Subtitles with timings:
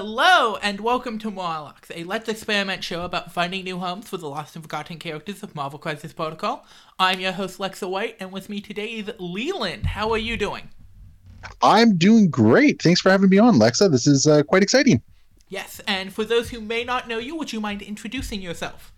[0.00, 4.28] Hello and welcome to Morlocks, a Let's Experiment show about finding new homes for the
[4.28, 6.64] lost and forgotten characters of Marvel Crisis Protocol.
[7.00, 9.86] I'm your host Lexa White, and with me today is Leland.
[9.86, 10.68] How are you doing?
[11.62, 12.80] I'm doing great.
[12.80, 13.90] Thanks for having me on, Lexa.
[13.90, 15.02] This is uh, quite exciting.
[15.48, 18.92] Yes, and for those who may not know you, would you mind introducing yourself?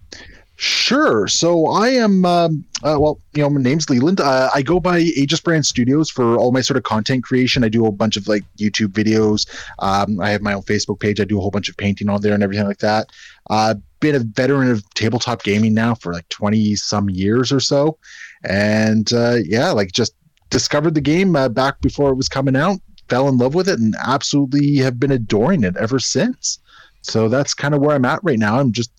[0.63, 1.27] Sure.
[1.27, 4.21] So I am, um, uh, well, you know, my name's Leland.
[4.21, 7.65] Uh, I go by Aegis Brand Studios for all my sort of content creation.
[7.65, 9.49] I do a bunch of like YouTube videos.
[9.79, 11.19] Um, I have my own Facebook page.
[11.19, 13.09] I do a whole bunch of painting on there and everything like that.
[13.49, 17.61] I've uh, been a veteran of tabletop gaming now for like 20 some years or
[17.61, 17.97] so.
[18.45, 20.15] And uh, yeah, like just
[20.51, 23.79] discovered the game uh, back before it was coming out, fell in love with it,
[23.79, 26.59] and absolutely have been adoring it ever since.
[27.01, 28.61] So that's kind of where I'm at right now.
[28.61, 28.93] I'm just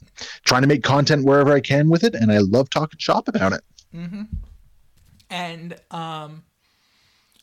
[0.44, 3.54] trying to make content wherever I can with it, and I love talking shop about
[3.54, 3.62] it.
[3.94, 4.24] Mm-hmm.
[5.30, 6.44] And um,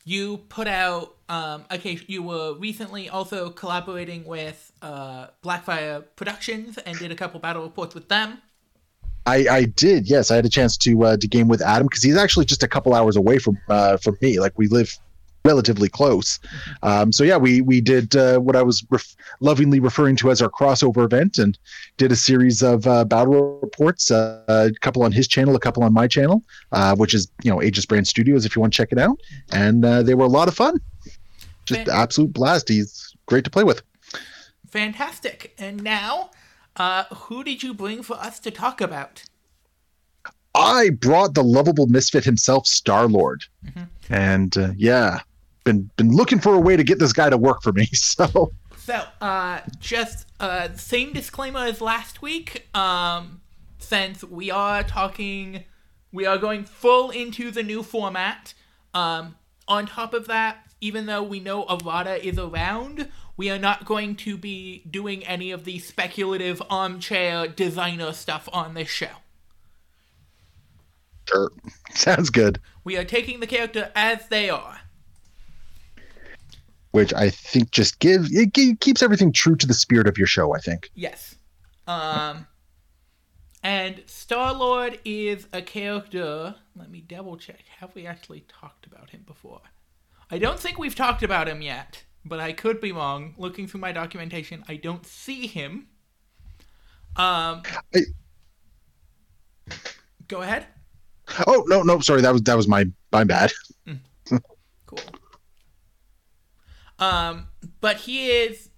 [0.04, 1.98] you put out um, okay.
[2.06, 7.94] You were recently also collaborating with uh, Blackfire Productions and did a couple battle reports
[7.94, 8.38] with them.
[9.26, 10.30] I, I did, yes.
[10.30, 12.68] I had a chance to uh, to game with Adam because he's actually just a
[12.68, 14.40] couple hours away from uh, from me.
[14.40, 14.96] Like we live
[15.50, 16.38] relatively close.
[16.82, 20.42] Um, so yeah, we we did uh, what I was ref- lovingly referring to as
[20.42, 21.58] our crossover event, and
[21.96, 24.10] did a series of uh, battle reports.
[24.10, 27.50] Uh, a couple on his channel, a couple on my channel, uh, which is you
[27.50, 28.44] know Aegis Brand Studios.
[28.44, 29.18] If you want to check it out,
[29.52, 30.80] and uh, they were a lot of fun.
[31.64, 32.68] Just Fan- absolute blast.
[32.68, 33.82] He's great to play with.
[34.70, 35.54] Fantastic.
[35.58, 36.30] And now,
[36.76, 39.24] uh, who did you bring for us to talk about?
[40.54, 44.12] I brought the lovable misfit himself, Star Lord, mm-hmm.
[44.12, 45.20] and uh, yeah,
[45.68, 47.88] been been looking for a way to get this guy to work for me.
[47.94, 52.74] So so uh, just uh, same disclaimer as last week.
[52.74, 53.42] Um,
[53.78, 55.64] since we are talking,
[56.10, 58.54] we are going full into the new format.
[58.94, 63.84] Um, on top of that, even though we know Avada is around, we are not
[63.84, 69.20] going to be doing any of the speculative armchair designer stuff on this show.
[71.28, 71.52] Sure.
[71.90, 72.58] Sounds good.
[72.84, 74.80] We are taking the character as they are
[76.92, 80.54] which I think just gives it keeps everything true to the spirit of your show.
[80.54, 80.90] I think.
[80.94, 81.36] Yes.
[81.86, 82.46] Um,
[83.62, 86.54] and Star Lord is a character.
[86.76, 87.64] Let me double check.
[87.80, 89.60] Have we actually talked about him before?
[90.30, 93.34] I don't think we've talked about him yet, but I could be wrong.
[93.38, 95.88] Looking through my documentation, I don't see him.
[97.16, 97.62] Um.
[97.94, 98.00] I...
[100.28, 100.66] Go ahead.
[101.46, 102.20] Oh no, no, sorry.
[102.22, 103.52] That was that was my my bad.
[103.86, 103.98] Mm.
[104.86, 105.00] Cool.
[106.98, 107.46] Um,
[107.80, 108.70] but he is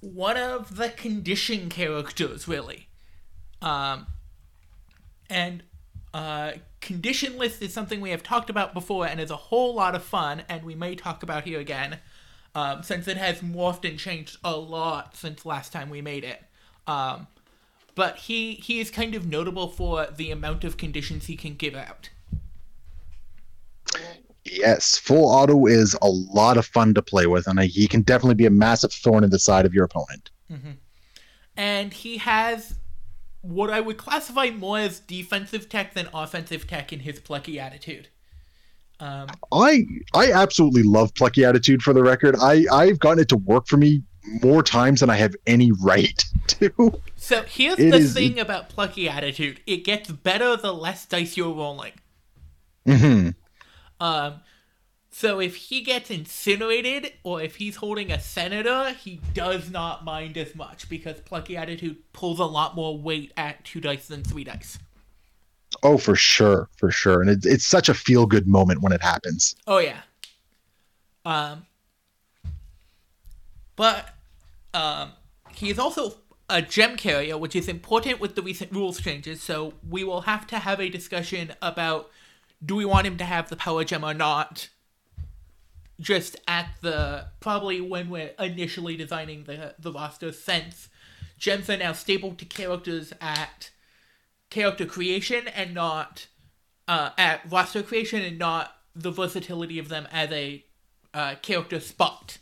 [0.00, 2.88] one of the condition characters, really.
[3.60, 4.06] Um,
[5.30, 5.62] and
[6.12, 9.94] uh, condition list is something we have talked about before and is a whole lot
[9.94, 11.98] of fun, and we may talk about here again,
[12.54, 16.42] um, since it has morphed and changed a lot since last time we made it.
[16.86, 17.28] Um,
[17.94, 21.74] but he he is kind of notable for the amount of conditions he can give
[21.74, 22.10] out.
[24.44, 28.34] Yes, full auto is a lot of fun to play with, and he can definitely
[28.34, 30.30] be a massive thorn in the side of your opponent.
[30.50, 30.72] Mm-hmm.
[31.56, 32.78] And he has
[33.42, 38.08] what I would classify more as defensive tech than offensive tech in his plucky attitude.
[39.00, 41.82] Um, I I absolutely love plucky attitude.
[41.82, 44.02] For the record, I I've gotten it to work for me
[44.42, 47.00] more times than I have any right to.
[47.16, 51.36] So here's it the is, thing about plucky attitude: it gets better the less dice
[51.36, 51.92] you're rolling.
[52.86, 53.30] Hmm.
[54.02, 54.40] Um,
[55.10, 60.36] so if he gets incinerated or if he's holding a senator, he does not mind
[60.36, 64.42] as much because plucky attitude pulls a lot more weight at two dice than three
[64.42, 64.78] dice.
[65.84, 69.00] Oh, for sure, for sure, and it's it's such a feel good moment when it
[69.00, 69.54] happens.
[69.66, 70.00] Oh yeah.
[71.24, 71.66] Um.
[73.76, 74.14] But,
[74.74, 75.12] um,
[75.54, 76.16] he is also
[76.48, 79.42] a gem carrier, which is important with the recent rules changes.
[79.42, 82.10] So we will have to have a discussion about
[82.64, 84.68] do we want him to have the power gem or not?
[86.00, 90.88] Just at the probably when we're initially designing the the roster, since
[91.38, 93.70] gems are now stable to characters at
[94.50, 96.26] character creation and not
[96.88, 100.64] uh, at roster creation and not the versatility of them as a
[101.14, 102.38] uh, character spot.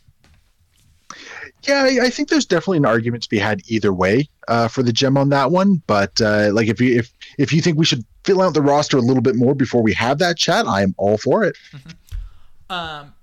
[1.63, 4.91] Yeah, I think there's definitely an argument to be had either way uh, for the
[4.91, 5.81] gem on that one.
[5.87, 8.97] But uh, like, if you if if you think we should fill out the roster
[8.97, 11.55] a little bit more before we have that chat, I am all for it.
[11.71, 12.73] Mm-hmm.
[12.73, 13.13] Um,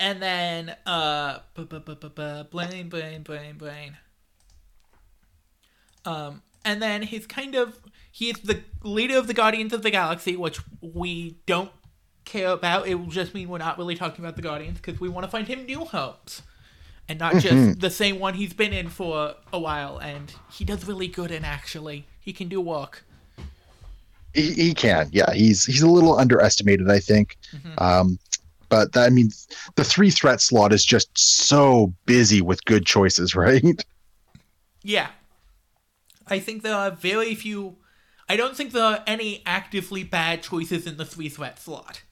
[0.00, 3.96] and then uh, Blaine, Blaine, Blaine, Blaine.
[6.04, 7.78] Um, and then he's kind of
[8.10, 11.70] he's the leader of the Guardians of the Galaxy, which we don't
[12.24, 12.86] care about.
[12.86, 15.30] It will just mean we're not really talking about the Guardians because we want to
[15.30, 16.42] find him new homes.
[17.08, 19.98] And not just the same one he's been in for a while.
[19.98, 22.06] And he does really good in actually.
[22.20, 23.04] He can do work.
[24.34, 25.32] He, he can, yeah.
[25.32, 27.36] He's he's a little underestimated, I think.
[27.78, 28.18] Um,
[28.68, 29.30] but that, I mean,
[29.76, 33.64] the three threat slot is just so busy with good choices, right?
[34.82, 35.08] Yeah.
[36.26, 37.76] I think there are very few.
[38.28, 42.02] I don't think there are any actively bad choices in the three threat slot.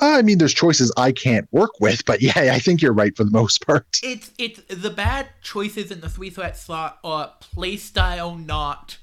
[0.00, 3.24] I mean, there's choices I can't work with, but yeah, I think you're right for
[3.24, 3.98] the most part.
[4.02, 8.98] It's it's the bad choices in the three threat slot are playstyle, not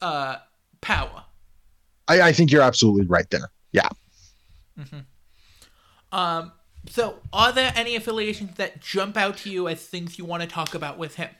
[0.00, 0.36] uh
[0.80, 1.24] power.
[2.06, 3.50] I, I think you're absolutely right there.
[3.72, 3.88] Yeah.
[4.78, 6.16] Mm-hmm.
[6.16, 6.52] Um.
[6.86, 10.48] So, are there any affiliations that jump out to you as things you want to
[10.48, 11.30] talk about with him?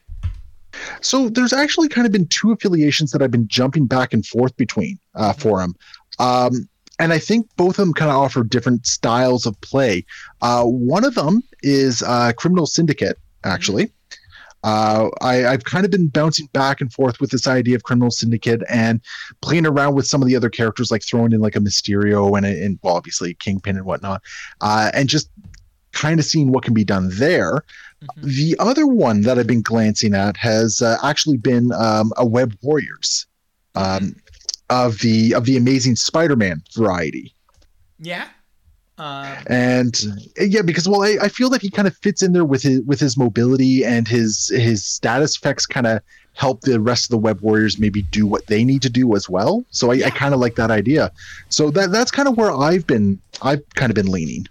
[1.01, 4.57] So there's actually kind of been two affiliations that I've been jumping back and forth
[4.57, 5.75] between uh, for him.
[6.19, 10.05] Um, and I think both of them kind of offer different styles of play.
[10.43, 13.91] Uh, one of them is uh, Criminal Syndicate, actually.
[14.63, 18.11] Uh, I, I've kind of been bouncing back and forth with this idea of Criminal
[18.11, 19.01] Syndicate and
[19.43, 22.47] playing around with some of the other characters, like throwing in like a Mysterio and,
[22.47, 24.23] a, and well, obviously Kingpin and whatnot,
[24.63, 25.29] uh, and just
[25.93, 27.63] kind of seeing what can be done there.
[28.17, 32.57] The other one that I've been glancing at has uh, actually been um, a Web
[32.63, 33.27] Warriors
[33.75, 34.17] um,
[34.71, 37.35] of the of the Amazing Spider-Man variety.
[37.99, 38.29] Yeah.
[38.97, 40.05] Uh, and
[40.39, 42.81] yeah because well I, I feel that he kind of fits in there with his
[42.83, 46.01] with his mobility and his his status effects kind of
[46.35, 49.29] help the rest of the web warriors maybe do what they need to do as
[49.29, 51.11] well so i, I kind of like that idea
[51.49, 54.47] so that that's kind of where i've been i've kind of been leaning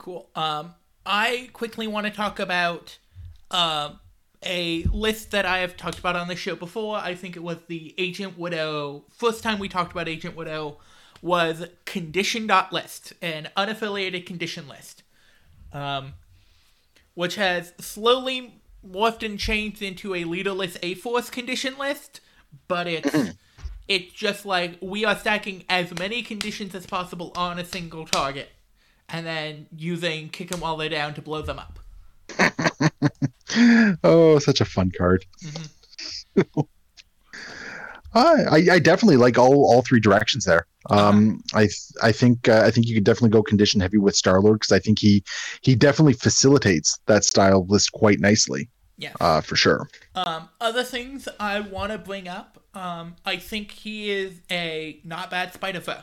[0.00, 0.30] Cool.
[0.34, 2.98] Um, I quickly want to talk about
[3.50, 3.90] uh,
[4.42, 6.96] a list that I have talked about on the show before.
[6.96, 9.04] I think it was the Agent Widow.
[9.10, 10.78] First time we talked about Agent Widow
[11.22, 15.02] was condition.list, an unaffiliated condition list,
[15.72, 16.14] um,
[17.14, 22.20] which has slowly morphed and changed into a leaderless A Force condition list,
[22.68, 23.32] but it's.
[23.88, 28.50] It's just like we are stacking as many conditions as possible on a single target
[29.08, 31.80] and then using kick them while they're down to blow them up.
[34.04, 35.24] oh such a fun card
[38.12, 40.66] I, I I definitely like all all three directions there.
[40.88, 41.68] Um, I
[42.02, 44.72] I think uh, I think you could definitely go condition heavy with Star Lord because
[44.72, 45.22] I think he
[45.62, 48.68] he definitely facilitates that style list quite nicely.
[48.96, 49.12] Yeah.
[49.18, 49.88] Uh, for sure.
[50.14, 52.62] Um, other things I want to bring up.
[52.74, 56.02] Um, I think he is a not bad spider foe.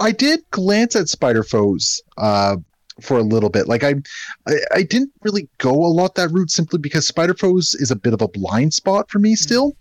[0.00, 2.56] I did glance at Spider Foes uh,
[3.00, 3.68] for a little bit.
[3.68, 3.94] Like I,
[4.46, 7.96] I, I didn't really go a lot that route simply because Spider Foes is a
[7.96, 9.76] bit of a blind spot for me still.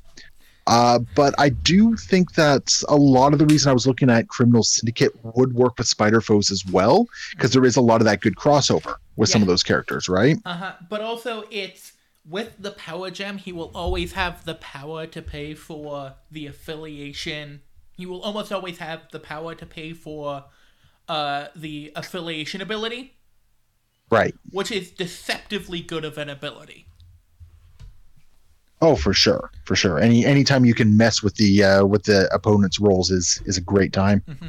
[0.67, 4.27] Uh, but I do think that a lot of the reason I was looking at
[4.27, 8.05] Criminal Syndicate would work with Spider Foes as well, because there is a lot of
[8.05, 10.37] that good crossover with some of those characters, right?
[10.45, 10.73] Uh huh.
[10.87, 13.39] But also, it's with the power gem.
[13.39, 17.61] He will always have the power to pay for the affiliation.
[17.93, 20.45] He will almost always have the power to pay for
[21.09, 23.13] uh, the affiliation ability,
[24.09, 24.33] Right.
[24.51, 26.85] which is deceptively good of an ability.
[28.81, 29.99] Oh, for sure, for sure.
[29.99, 33.61] Any anytime you can mess with the uh, with the opponent's rolls is is a
[33.61, 34.23] great time.
[34.27, 34.47] Mm-hmm.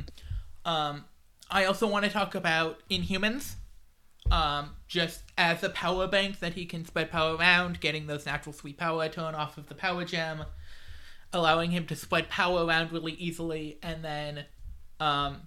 [0.64, 1.04] Um,
[1.50, 3.54] I also want to talk about Inhumans.
[4.30, 8.52] Um, just as a power bank that he can spread power around, getting those natural
[8.52, 10.44] sweet power turn off of the power gem,
[11.32, 14.44] allowing him to spread power around really easily, and then,
[15.00, 15.42] um,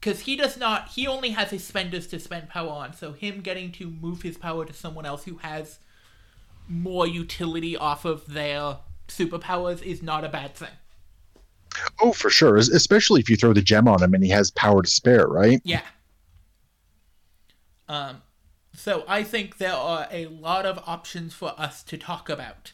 [0.00, 3.40] because he does not, he only has his spenders to spend power on, so him
[3.40, 5.78] getting to move his power to someone else who has
[6.68, 8.78] more utility off of their
[9.08, 10.68] superpowers is not a bad thing.
[12.00, 12.56] Oh, for sure.
[12.56, 15.60] Especially if you throw the gem on him and he has power to spare, right?
[15.64, 15.82] Yeah.
[17.88, 18.22] Um,
[18.74, 22.72] so I think there are a lot of options for us to talk about.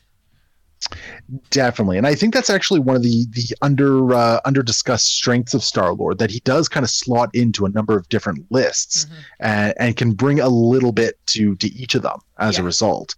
[1.50, 5.55] Definitely, and I think that's actually one of the the under uh, under discussed strengths
[5.55, 9.07] of Star Lord that he does kind of slot into a number of different lists
[9.41, 12.67] and, and can bring a little bit to to each of them as a Yeah.
[12.67, 13.17] result.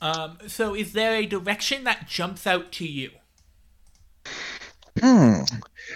[0.00, 3.10] Um, so is there a direction that jumps out to you?
[5.00, 5.42] Hmm.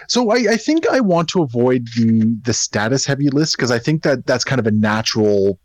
[0.08, 3.78] So I, I think I want to avoid the the status heavy list because I
[3.78, 5.58] think that that's kind of a natural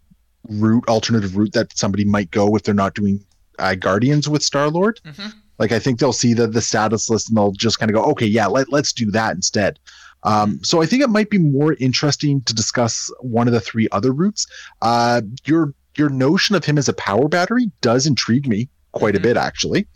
[0.50, 3.24] route, alternative route that somebody might go if they're not doing
[3.60, 5.00] uh, Guardians with Star Lord.
[5.06, 5.34] Mhm.
[5.60, 8.04] Like I think they'll see the the status list and they'll just kind of go,
[8.12, 9.80] okay, yeah, let let's do that instead.
[10.24, 13.88] Um, so I think it might be more interesting to discuss one of the three
[13.92, 14.46] other routes.
[14.82, 19.18] Uh, your your notion of him as a power battery does intrigue me quite Mhm.
[19.18, 19.88] a bit actually.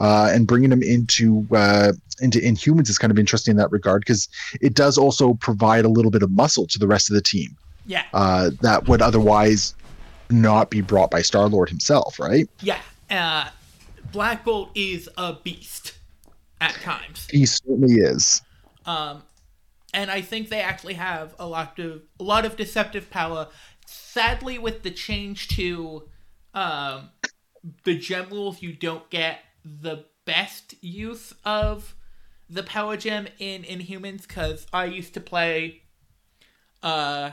[0.00, 4.02] Uh, and bringing him into uh, into Inhumans is kind of interesting in that regard
[4.02, 4.28] because
[4.60, 7.56] it does also provide a little bit of muscle to the rest of the team
[7.86, 9.74] Yeah, uh, that would otherwise
[10.30, 12.48] not be brought by Star Lord himself, right?
[12.60, 12.78] yeah.
[13.10, 13.48] Uh,
[14.12, 15.98] Black Bolt is a beast
[16.60, 17.28] at times.
[17.30, 18.42] He certainly is.
[18.86, 19.22] Um,
[19.94, 23.48] and I think they actually have a lot of a lot of deceptive power.
[23.86, 26.08] Sadly, with the change to
[26.54, 27.10] um,
[27.84, 31.94] the gem rules, you don't get the best use of
[32.50, 35.82] the power gem in Inhumans because I used to play
[36.82, 37.32] uh,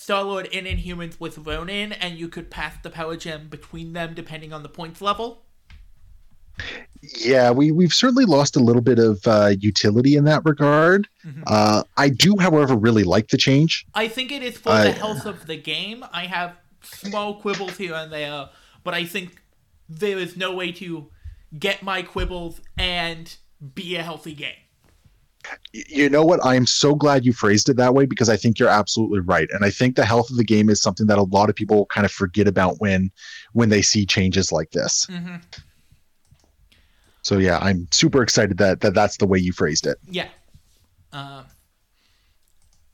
[0.00, 4.14] Star Lord in Inhumans with Ronin, and you could pass the power gem between them
[4.14, 5.42] depending on the points level.
[7.02, 11.06] Yeah, we we've certainly lost a little bit of uh, utility in that regard.
[11.24, 11.42] Mhm.
[11.46, 13.84] Uh, I do, however, really like the change.
[13.94, 16.02] I think it is for I- the health of the game.
[16.12, 18.48] I have small quibbles here and there,
[18.82, 19.42] but I think
[19.86, 21.10] there is no way to
[21.58, 23.36] get my quibbles and
[23.74, 24.56] be a healthy game.
[25.72, 26.44] You know what?
[26.44, 29.48] I am so glad you phrased it that way because I think you're absolutely right,
[29.52, 31.86] and I think the health of the game is something that a lot of people
[31.86, 33.10] kind of forget about when
[33.52, 35.06] when they see changes like this.
[35.06, 35.36] Mm-hmm.
[37.22, 39.98] So yeah, I'm super excited that, that that's the way you phrased it.
[40.08, 40.28] Yeah.
[41.12, 41.44] Um,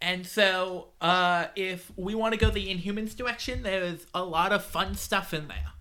[0.00, 4.64] and so, uh, if we want to go the Inhumans direction, there's a lot of
[4.64, 5.72] fun stuff in there.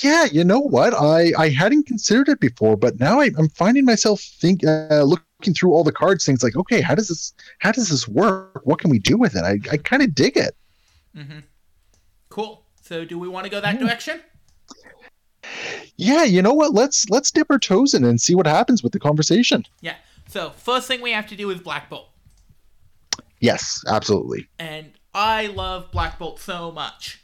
[0.00, 0.94] Yeah, you know what?
[0.94, 5.52] I I hadn't considered it before, but now I, I'm finding myself think uh, looking
[5.54, 8.62] through all the cards, things like, okay, how does this how does this work?
[8.64, 9.44] What can we do with it?
[9.44, 10.56] I, I kind of dig it.
[11.14, 11.40] hmm
[12.30, 12.64] Cool.
[12.80, 14.20] So, do we want to go that direction?
[15.96, 16.72] Yeah, you know what?
[16.72, 19.64] Let's let's dip our toes in and see what happens with the conversation.
[19.82, 19.96] Yeah.
[20.28, 22.08] So, first thing we have to do is Black Bolt.
[23.40, 24.48] Yes, absolutely.
[24.58, 27.21] And I love Black Bolt so much.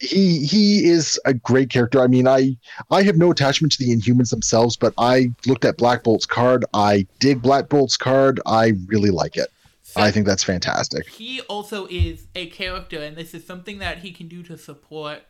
[0.00, 2.00] He he is a great character.
[2.02, 2.56] I mean, I
[2.90, 6.64] I have no attachment to the Inhumans themselves, but I looked at Black Bolt's card.
[6.72, 8.40] I dig Black Bolt's card.
[8.46, 9.48] I really like it.
[9.82, 11.08] So, I think that's fantastic.
[11.08, 15.22] he also is a character, and this is something that he can do to support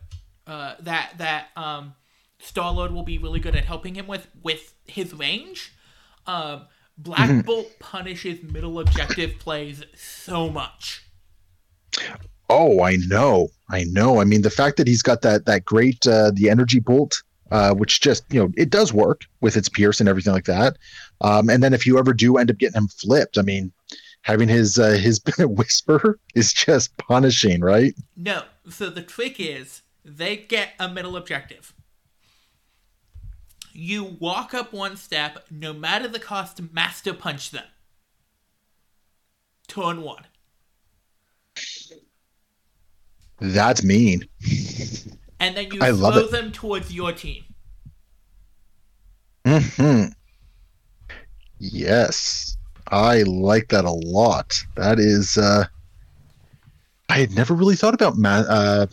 [0.45, 1.95] uh, that that um,
[2.39, 5.73] Star Lord will be really good at helping him with with his range.
[6.27, 7.45] Um, Black Mhm.
[7.45, 11.03] Bolt punishes middle objective plays so much.
[12.53, 14.19] Oh, I know, I know.
[14.19, 17.73] I mean, the fact that he's got that that great uh, the energy bolt, uh,
[17.73, 20.75] which just you know it does work with its pierce and everything like that.
[21.21, 23.71] Um, and then if you ever do end up getting him flipped, I mean,
[24.23, 27.95] having his uh, his whisper is just punishing, right?
[28.17, 31.73] No, so the trick is they get a middle objective.
[33.71, 37.63] You walk up one step, no matter the cost, master punch them.
[39.69, 40.25] Turn one.
[43.41, 44.23] That's mean.
[45.39, 47.43] and then you I love them towards your team.
[49.45, 50.03] hmm
[51.57, 52.55] Yes,
[52.91, 54.63] I like that a lot.
[54.75, 55.65] That is, uh,
[57.09, 58.87] I had never really thought about ma- uh,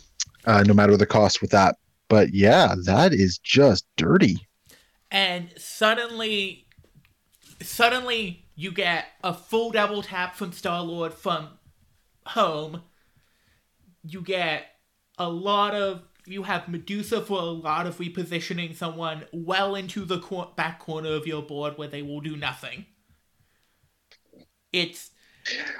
[0.45, 1.77] uh, no matter the cost with that,
[2.07, 4.47] but yeah, that is just dirty.
[5.11, 6.65] And suddenly,
[7.61, 11.49] suddenly you get a full double tap from Star Lord from
[12.27, 12.81] home.
[14.03, 14.67] You get
[15.17, 16.03] a lot of.
[16.25, 21.09] You have Medusa for a lot of repositioning someone well into the cor- back corner
[21.13, 22.85] of your board where they will do nothing.
[24.71, 25.11] It's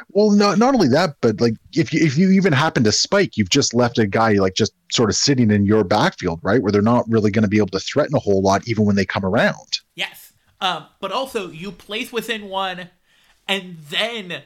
[0.10, 3.38] Well, not not only that, but like if you if you even happen to spike,
[3.38, 6.72] you've just left a guy like just sort of sitting in your backfield, right, where
[6.72, 9.06] they're not really going to be able to threaten a whole lot, even when they
[9.06, 9.80] come around.
[9.96, 10.34] Yes.
[10.62, 12.90] Um, but also you place within one,
[13.48, 14.44] and then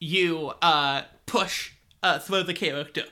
[0.00, 1.71] you uh push
[2.02, 3.04] uh throw the character.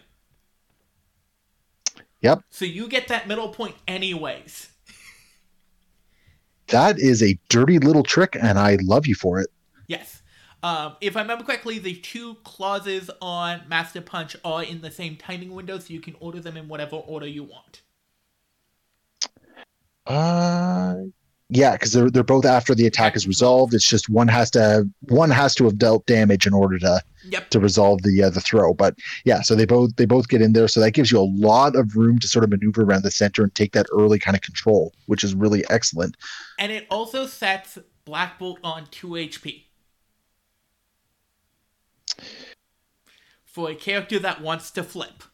[2.23, 4.69] Yep, So you get that middle point anyways.
[6.69, 9.49] that is a dirty little trick, and I love you for it.
[9.87, 10.23] Yes.
[10.63, 15.17] Um, if I remember correctly, the two clauses on Master Punch are in the same
[15.17, 17.83] timing window, so you can order them in whatever order you want.
[20.07, 20.97] Uh,
[21.51, 23.75] yeah, because they're they're both after the attack is resolved.
[23.75, 27.51] It's just one has to one has to have dealt damage in order to Yep.
[27.51, 28.73] to resolve the uh, the throw.
[28.73, 31.31] But yeah, so they both they both get in there, so that gives you a
[31.31, 34.35] lot of room to sort of maneuver around the center and take that early kind
[34.35, 36.17] of control, which is really excellent.
[36.59, 39.65] And it also sets Black Bolt on 2 HP.
[43.45, 45.25] For a character that wants to flip.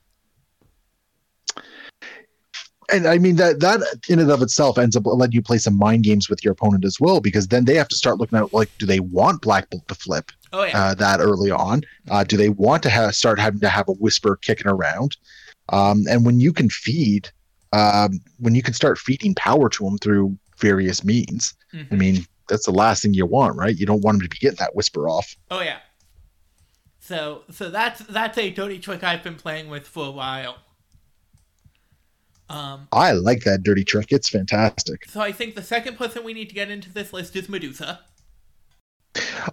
[2.96, 5.76] And I mean that that in and of itself ends up letting you play some
[5.76, 8.52] mind games with your opponent as well, because then they have to start looking at
[8.54, 10.84] like, do they want Black Bolt to flip Oh, yeah.
[10.84, 11.82] uh, that early on?
[12.10, 15.16] Uh, do they want to have, start having to have a whisper kicking around?
[15.68, 17.28] Um, and when you can feed,
[17.72, 21.92] um, when you can start feeding power to them through various means, Mhm.
[21.92, 23.76] I mean, that's the last thing you want, right?
[23.76, 25.36] You don't want them to be getting that whisper off.
[25.50, 25.78] Oh yeah.
[27.00, 30.56] So so that's that's a dirty trick I've been playing with for a while.
[32.48, 34.06] Um, I like that dirty trick.
[34.10, 35.04] It's fantastic.
[35.06, 38.00] so I think the second person we need to get into this list is Medusa.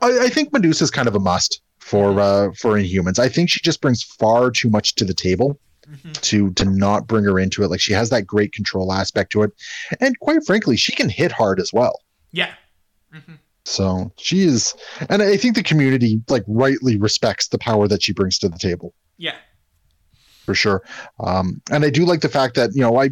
[0.02, 3.20] I, I think Medusa's kind of a must for uh, for Inhumans.
[3.20, 5.60] I think she just brings far too much to the table
[5.90, 6.14] Mhm.
[6.22, 7.68] to to not bring her into it.
[7.70, 9.52] Like she has that great control aspect to it,
[10.00, 12.00] and quite frankly, she can hit hard as well.
[12.32, 12.54] Yeah.
[13.12, 13.34] hmm
[13.66, 14.74] So she is,
[15.10, 18.58] and I think the community like rightly respects the power that she brings to the
[18.58, 19.36] table Yeah.
[20.46, 20.84] For sure.
[21.20, 23.06] Um, and I do like the fact that you know I,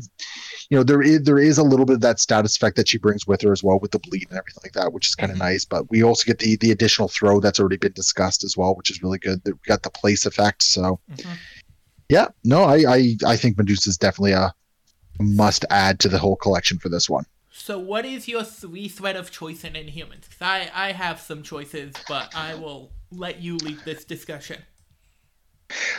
[0.69, 2.97] you know there is there is a little bit of that status effect that she
[2.97, 5.31] brings with her as well with the bleed and everything like that, which is kind
[5.31, 5.41] of Mhm.
[5.41, 5.63] nice.
[5.63, 8.91] But we also get the the additional throw that's already been discussed as well, which
[8.91, 9.41] is really good.
[9.45, 11.37] We got the place effect, so Mhm.
[12.09, 14.53] yeah, no, I I I think Medusa is definitely a
[15.19, 17.25] must add to the whole collection for this one.
[17.53, 20.29] So what is your three threat of choice in Inhumans?
[20.29, 24.63] 'Cause I I have some choices, but I will let you lead this discussion.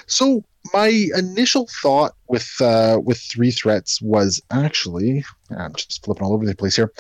[0.07, 5.25] So my initial thought with uh, with three threats was actually
[5.57, 6.93] I'm just flipping all over the place here.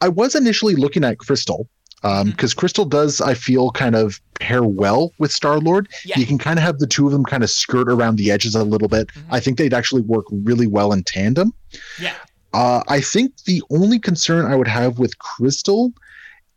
[0.00, 1.68] I was initially looking at Crystal
[2.02, 5.88] because Crystal does I feel kind of pair well with Star Lord.
[6.04, 6.18] Yeah.
[6.18, 8.54] You can kind of have the two of them kind of skirt around the edges
[8.54, 9.08] a little bit.
[9.08, 9.24] Mhm.
[9.30, 11.52] I think they'd actually work really well in tandem.
[12.00, 12.14] Yeah.
[12.54, 15.92] Uh, I think the only concern I would have with Crystal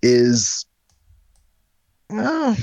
[0.04, 0.66] is,
[2.10, 2.56] well,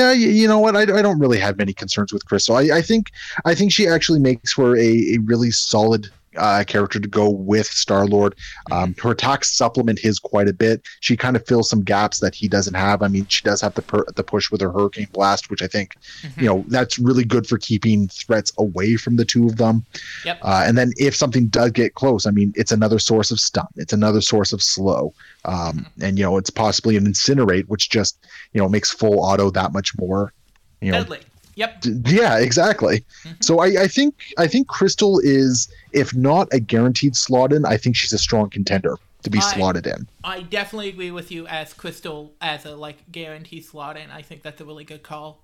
[0.00, 0.76] yeah, you, you know what?
[0.76, 2.56] I, I don't really have many concerns with Crystal.
[2.56, 3.10] I, I think
[3.44, 7.66] I think she actually makes for a, a really solid uh, character to go with
[7.66, 8.34] Star Lord.
[8.70, 10.82] Um, her attacks supplement his quite a bit.
[11.00, 13.02] She kind of fills some gaps that he doesn't have.
[13.02, 15.66] I mean, she does have the per- the push with her Hurricane Blast, which I
[15.66, 16.42] think Mhm.
[16.42, 19.84] you know that's really good for keeping threats away from the two of them.
[20.24, 20.38] Yep.
[20.42, 23.66] Uh, and then if something does get close, I mean, it's another source of stun.
[23.76, 25.12] It's another source of slow.
[25.44, 28.18] Um, and you know, it's possibly an incinerate, which just
[28.52, 30.32] you know makes full auto that much more.
[30.80, 31.18] You know, Deadly.
[31.56, 31.84] Yep.
[32.06, 33.04] yeah, exactly.
[33.24, 33.42] Mhm.
[33.44, 37.76] So I, I think I think Crystal is, if not a guaranteed slot in, I
[37.76, 40.08] think she's a strong contender to be I- slotted in.
[40.24, 44.10] I definitely agree with you as Crystal as a like guaranteed slot in.
[44.10, 45.42] I think that's a really good call.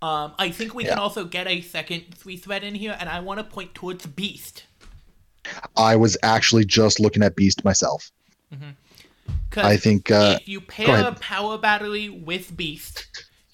[0.00, 3.18] Um, I think we can also get a second three threat in here, and I
[3.18, 4.62] want to point towards Beast.
[5.76, 8.12] I was actually just looking at Beast myself.
[9.50, 13.06] Cause I think uh, if you pair a power battery with Beast,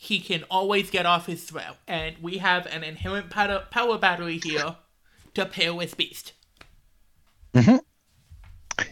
[0.04, 4.38] he can always get off his throw, and we have an inherent power power battery
[4.42, 4.76] here
[5.34, 6.32] to pair with Beast.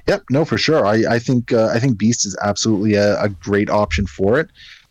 [0.06, 0.86] Yep, no, for sure.
[0.86, 4.50] I, I think uh, I think Beast is absolutely a, a great option for it.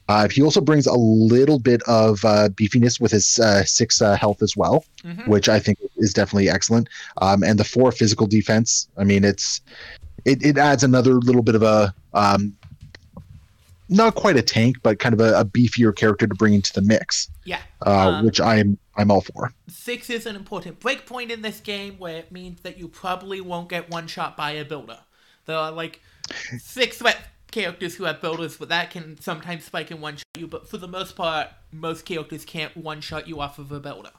[0.10, 4.16] Uh, he also brings a little bit of uh, beefiness with his uh, six uh,
[4.16, 5.28] health as well, Mhm.
[5.28, 6.90] which I think is definitely excellent.
[7.22, 8.90] Um, and the four physical defense.
[8.98, 9.62] I mean, it's
[10.26, 12.56] it, it adds another little bit of a um,
[13.92, 16.82] not quite a tank, but kind of a, a beefier character to bring into the
[16.82, 17.60] mix, Yeah.
[17.86, 19.52] uh, Um, which I'm I'm all for.
[19.70, 23.70] Six is an important breakpoint in this game where it means that you probably won't
[23.70, 25.00] get one shot by a builder.
[25.46, 26.02] There are like
[26.60, 27.18] six threat
[27.52, 30.78] characters who have builders, but that can sometimes spike and one shot you, but for
[30.78, 34.12] the most part, most characters can't one shot you off of a builder.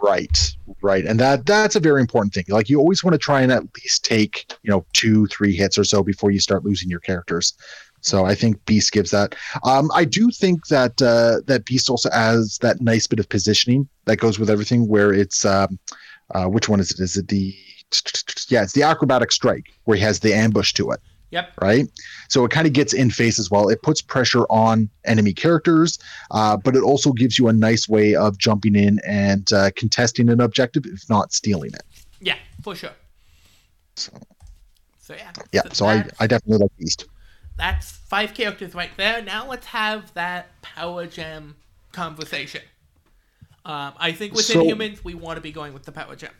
[0.00, 2.44] Right, right, and that that's a very important thing.
[2.48, 5.76] Like you always want to try and at least take you know two, three hits
[5.76, 7.54] or so before you start losing your characters.
[8.00, 9.34] So I think Beast gives that.
[9.64, 13.88] Um, I do think that uh, that Beast also has that nice bit of positioning
[14.04, 14.88] that goes with everything.
[14.88, 15.78] Where it's um,
[16.34, 17.00] uh, which one is it?
[17.00, 17.54] Is it the
[18.48, 18.62] yeah?
[18.62, 21.52] It's the acrobatic strike where he has the ambush to it Yep.
[21.60, 21.86] right?
[22.28, 23.68] So it kind of gets in face as well.
[23.68, 25.98] It puts pressure on enemy characters,
[26.30, 30.30] uh, but it also gives you a nice way of jumping in and uh, contesting
[30.30, 31.82] an objective, if not stealing it.
[32.20, 32.92] Yeah, for sure.
[33.96, 34.12] So,
[35.00, 35.30] So yeah.
[35.52, 37.06] yeah, so I, I definitely like Beast.
[37.58, 39.20] That's five characters right there.
[39.22, 41.56] Now let's have that power gem
[41.92, 42.62] conversation.
[43.64, 46.30] Um, I think within So- Inhumans, we want to be going with the power gem.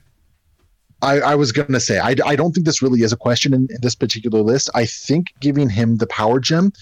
[1.02, 3.54] I, I was going to say, I, I don't think this really is a question
[3.54, 4.68] in, in this particular list.
[4.74, 6.72] I think giving him the power gem,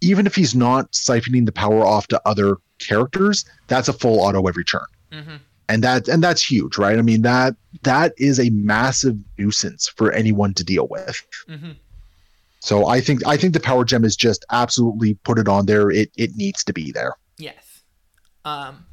[0.00, 4.46] even if he's not siphoning the power off to other characters, that's a full auto
[4.46, 4.86] every turn.
[5.12, 5.36] hmm
[5.68, 10.12] and that and that's huge right i mean that that is a massive nuisance for
[10.12, 11.72] anyone to deal with hmm
[12.66, 15.90] so i think i think the power gem is just absolutely put it on there
[15.90, 17.82] it it needs to be there Yes.
[18.44, 18.86] Um,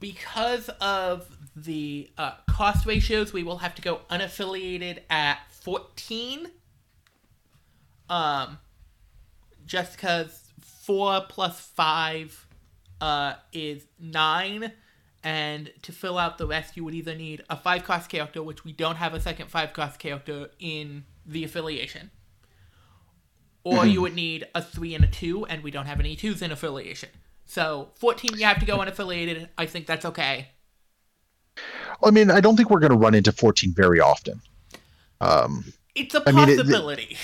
[0.00, 6.48] because of the uh, cost ratios, we will have to go unaffiliated at 14.
[8.08, 8.58] Um,
[9.66, 12.46] just because 4 plus 5
[13.00, 14.72] uh, is 9,
[15.22, 18.64] and to fill out the rest, you would either need a five cost character, which
[18.64, 22.12] we don't have a second five cost character in the affiliation,
[23.64, 26.40] or you would need a three and a two, and we don't have any twos
[26.42, 27.10] in affiliation.
[27.44, 29.48] So 14, you have to go unaffiliated.
[29.58, 30.48] I think that's okay.
[32.04, 34.40] I mean, I don't think we're going to run into 14 very often.
[35.20, 37.16] Um, It's a I mean, it- possibility.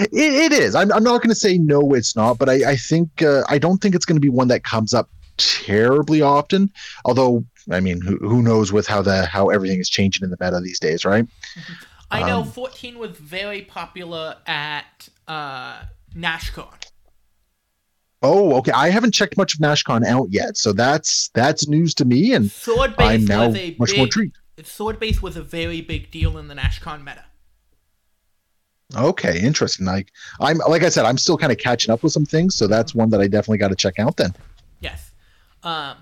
[0.00, 0.74] it, it is.
[0.74, 3.58] I'm, I'm not going to say no, it's not, but I, I think uh, I
[3.58, 6.70] don't think it's going to be one that comes up terribly often.
[7.04, 10.36] Although, I mean, who, who knows with how the how everything is changing in the
[10.40, 11.26] meta these days, right?
[12.10, 15.84] I know um, 14 was very popular at uh,
[16.16, 16.74] NashCon.
[18.22, 18.72] Oh, okay.
[18.72, 22.50] I haven't checked much of NashCon out yet, so that's that's news to me, and
[22.50, 24.38] Sword I'm now was a much big, more intrigued.
[24.62, 27.24] Sword base was a very big deal in the NashCon meta.
[28.96, 29.86] Okay, interesting.
[29.86, 32.68] Like I'm like I said, I'm still kind of catching up with some things, so
[32.68, 34.16] that's one that I definitely got to check out.
[34.16, 34.34] Then,
[34.80, 35.10] Yes.
[35.64, 35.96] Um,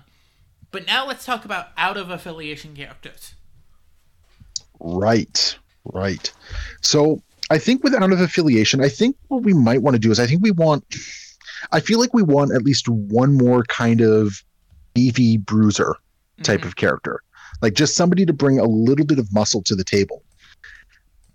[0.71, 3.35] but now let's talk about out of affiliation characters.
[4.79, 6.31] right, right.
[6.81, 10.09] So I think with out of affiliation, I think what we might want to do
[10.09, 10.85] is I think we want.
[11.73, 14.41] I feel like we want at least one more kind of
[14.93, 15.95] beefy bruiser
[16.43, 16.65] type Mhm.
[16.67, 17.21] of character,
[17.61, 20.23] like just somebody to bring a little bit of muscle to the table.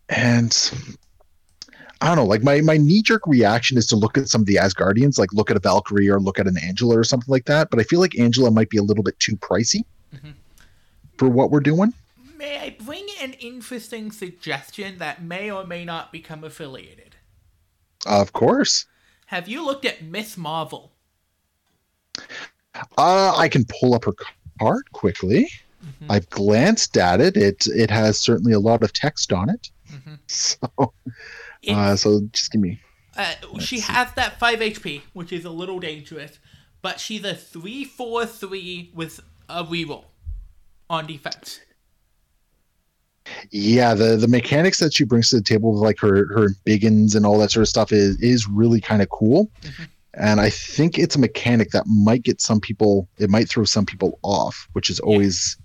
[0.09, 0.57] And
[2.00, 4.46] I don't know, like my my knee jerk reaction is to look at some of
[4.46, 7.44] the Asgardians, like look at a Valkyrie or look at an Angela or something like
[7.44, 7.68] that.
[7.70, 10.35] But I feel like Angela might be a little bit too pricey Mhm.
[11.18, 11.92] for what we're doing.
[12.37, 17.16] May I bring an interesting suggestion that may or may not become affiliated?
[18.05, 18.87] Of course,
[19.27, 20.37] Have you looked at Ms.
[20.37, 20.92] Marvel?
[22.96, 24.12] uh, I can pull up her
[24.61, 25.51] card quickly.
[25.85, 26.07] Mhm.
[26.11, 27.37] I've glanced at it.
[27.37, 29.70] It it has certainly a lot of text on it.
[29.90, 30.18] Mhm.
[30.29, 30.92] So
[31.62, 32.81] It- uh, so just give me
[33.16, 33.92] Uh, she see.
[33.92, 36.38] has that 5 HP, which is a little dangerous,
[36.83, 40.05] but she's a 3 4 3 with a reroll
[40.90, 41.61] on defense.
[43.51, 47.15] Yeah, the the mechanics that she brings to the table with like her her biggins
[47.15, 49.51] and all that sort of stuff is is really kind of cool.
[49.62, 49.89] Mhm.
[50.15, 53.85] And I think it's a mechanic that might get some people it might throw some
[53.87, 55.57] people off, which is always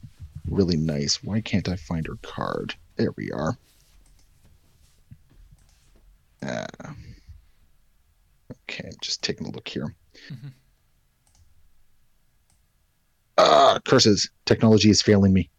[0.50, 1.24] really nice.
[1.24, 2.76] Why can't I find her card?
[2.98, 3.58] There we are.
[6.44, 6.66] Uh,
[8.64, 9.94] okay, I'm just taking a look here.
[10.32, 10.48] Mm-hmm.
[13.38, 14.30] Ah, curses.
[14.46, 15.50] Technology is failing me.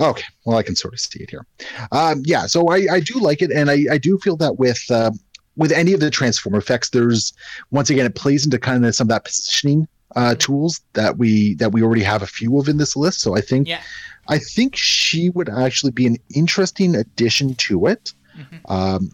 [0.00, 1.46] Okay, well, I can sort of see it here.
[1.92, 4.82] Um, yeah, so I, I do like it, and I, I do feel that with
[4.90, 5.12] uh,
[5.56, 7.32] with any of the transform effects, there's
[7.70, 11.54] once again it plays into kind of some of that positioning uh, tools that we
[11.56, 13.20] that we already have a few of in this list.
[13.20, 13.80] So I think Yeah.
[14.28, 18.12] I think she would actually be an interesting addition to it.
[18.36, 18.60] Mhm.
[18.70, 19.10] Um,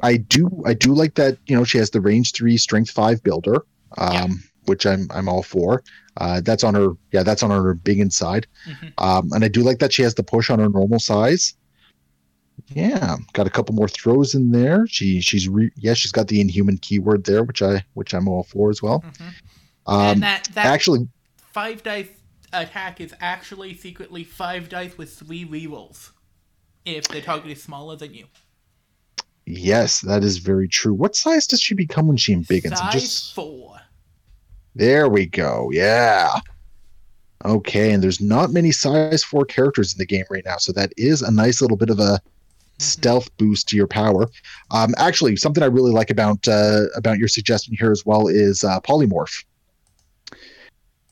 [0.00, 3.22] I do I do like that you know she has the range three strength five
[3.22, 3.56] builder,
[3.98, 4.28] um, Yeah.
[4.64, 5.82] which I'm I'm all for.
[6.18, 8.92] Uh, that's on her yeah that's on her big inside, Mhm.
[8.98, 11.54] um, and I do like that she has the push on her normal size.
[12.68, 14.86] Yeah, got a couple more throws in there.
[14.86, 18.42] She she's re- yeah she's got the inhuman keyword there, which I which I'm all
[18.44, 19.00] for as well.
[19.00, 19.32] Mhm.
[19.86, 22.08] Um, and that, that actually, 5 dice
[22.52, 26.10] attack is actually secretly 5 dice with 3 rerolls
[26.84, 28.26] if the target is smaller than you.
[29.46, 30.94] yes, that is very true.
[30.94, 32.72] What size does she become when she embiggens?
[32.72, 33.80] I'm Size just 4.
[34.74, 35.70] There we go.
[35.72, 36.30] Yeah.
[37.44, 40.92] Okay, and there's not many size four characters in the game right now, so that
[40.96, 42.20] is a nice little bit of a
[42.78, 44.28] stealth boost to your power.
[44.70, 48.62] Um, actually, something I really like about uh, about your suggestion here as well is
[48.62, 49.44] uh, polymorph,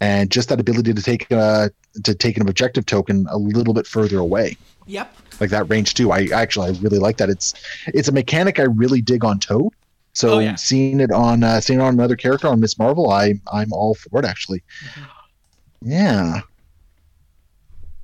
[0.00, 1.68] and just that ability to take uh,
[2.04, 5.12] to take an objective token a little bit further away, Yep.
[5.40, 6.12] like that range too.
[6.12, 7.28] I actually I really like that.
[7.28, 7.54] It's
[7.88, 9.72] it's a mechanic I really dig on Toad.
[10.12, 10.56] So Oh, yeah.
[10.56, 12.78] seeing it on uh, seeing it on another character on Ms.
[12.78, 14.62] Marvel, I I'm all for it actually.
[14.94, 15.06] Mhm.
[15.82, 16.40] Yeah.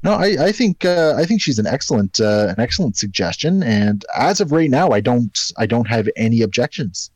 [0.02, 4.04] No, I, I think uh, I think she's an excellent uh, an excellent suggestion, and
[4.16, 7.10] as of right now, I don't I don't have any objections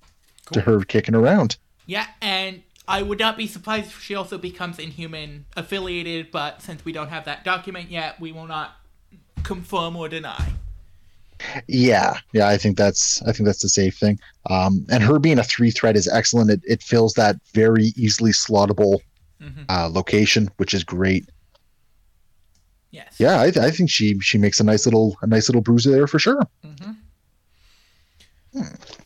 [0.53, 1.57] to her kicking around.
[1.87, 6.85] Yeah, and I would not be surprised if she also becomes Inhuman affiliated, but since
[6.85, 8.72] we don't have that document yet, we will not
[9.44, 10.48] confirm or deny.
[11.68, 14.18] Yeah, yeah, I think that's I think that's the safe thing.
[14.48, 16.50] Um, and her being a three threat is excellent.
[16.50, 19.00] It, it fills that very easily slottable
[19.40, 21.29] hmm uh, location, which is great.
[22.90, 23.16] Yes.
[23.18, 26.07] Yeah, I, I think she she makes a nice little a nice little bruiser there
[26.07, 26.42] for sure.
[26.62, 26.92] hmm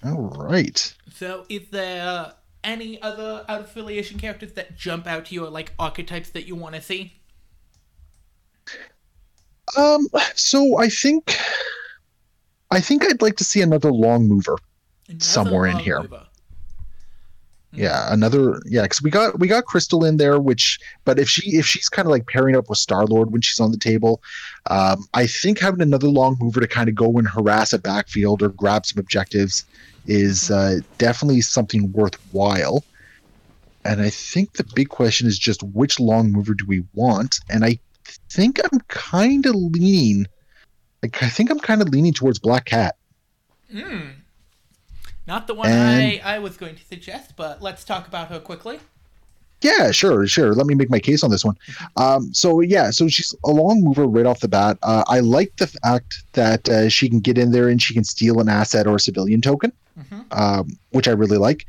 [0.04, 0.94] All right.
[1.12, 2.32] So, is there
[2.64, 6.54] any other out affiliation characters that jump out to you, or like archetypes that you
[6.54, 7.12] want to see?
[9.76, 11.36] Um, so I think
[12.74, 14.56] I think I'd like to see another long mover.
[15.08, 16.00] Another Somewhere in here.
[16.02, 16.26] mover.
[17.72, 21.56] Yeah, another yeah, because we got we got Crystal in there, which but if she
[21.56, 24.22] if she's kind of like pairing up with Star Lord when she's on the table,
[24.70, 28.42] um, I think having another long mover to kind of go and harass a backfield
[28.42, 29.64] or grab some objectives
[30.06, 32.84] is uh, definitely something worthwhile.
[33.84, 37.40] And I think the big question is just which long mover do we want?
[37.50, 37.78] And I
[38.30, 40.26] think I'm kind of leaning,
[41.04, 42.96] like I think I'm kind of leaning towards Black Cat.
[43.70, 44.08] Hmm.
[45.26, 48.40] Not the one And- I, I was going to suggest, but let's talk about her
[48.40, 48.80] quickly.
[49.62, 50.52] Yeah, sure, sure.
[50.54, 51.56] Let me make my case on this one.
[51.96, 54.76] Um, so yeah, so she's a long mover right off the bat.
[54.82, 58.04] Uh, I like the fact that uh, she can get in there and she can
[58.04, 60.24] steal an asset or a civilian token, Mhm.
[60.38, 61.64] um, which I really like.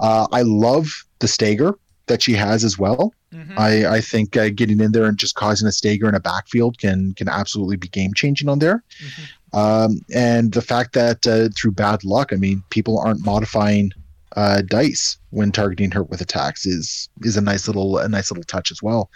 [0.00, 3.12] Uh, I love the stagger that she has as well.
[3.34, 3.58] Mhm.
[3.58, 6.78] I, I think uh, getting in there and just causing a stagger in a backfield
[6.78, 8.82] can can absolutely be game changing on there.
[9.00, 9.58] Mhm.
[9.58, 13.90] Um, and the fact that uh, through bad luck, I mean, people aren't modifying
[14.36, 18.44] uh, dice when targeting her with attacks is is a nice little a nice little
[18.44, 19.10] touch as well.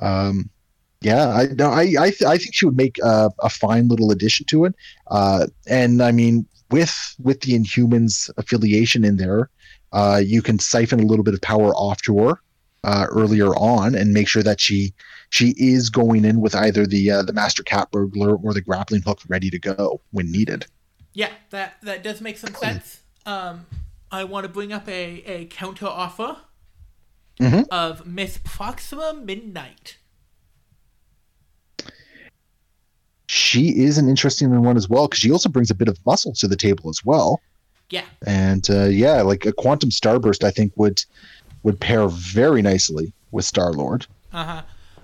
[0.00, 0.48] Um,
[1.00, 4.10] yeah, I no, I I, th- I think she would make a, a fine little
[4.10, 4.74] addition to it.
[5.08, 9.48] Uh, and I mean, with with the Inhumans affiliation in there,
[9.92, 12.40] uh, you can siphon a little bit of power off to her
[12.84, 14.92] uh, earlier on and make sure that she
[15.30, 19.02] she is going in with either the uh, the master cat burglar or the grappling
[19.02, 20.66] hook ready to go when needed.
[21.12, 23.00] Yeah, that that does make some sense.
[23.26, 23.66] Um,
[24.10, 26.38] I want to bring up a, a counter offer
[27.40, 27.68] Mhm.
[27.70, 29.98] of Miss Proxima Midnight.
[33.26, 36.32] She is an interesting one as well because she also brings a bit of muscle
[36.34, 37.40] to the table as well.
[37.90, 41.04] Yeah, And uh, yeah, like a quantum starburst, I think would
[41.62, 44.06] would pair very nicely with Star Lord.
[44.32, 44.62] uh huh.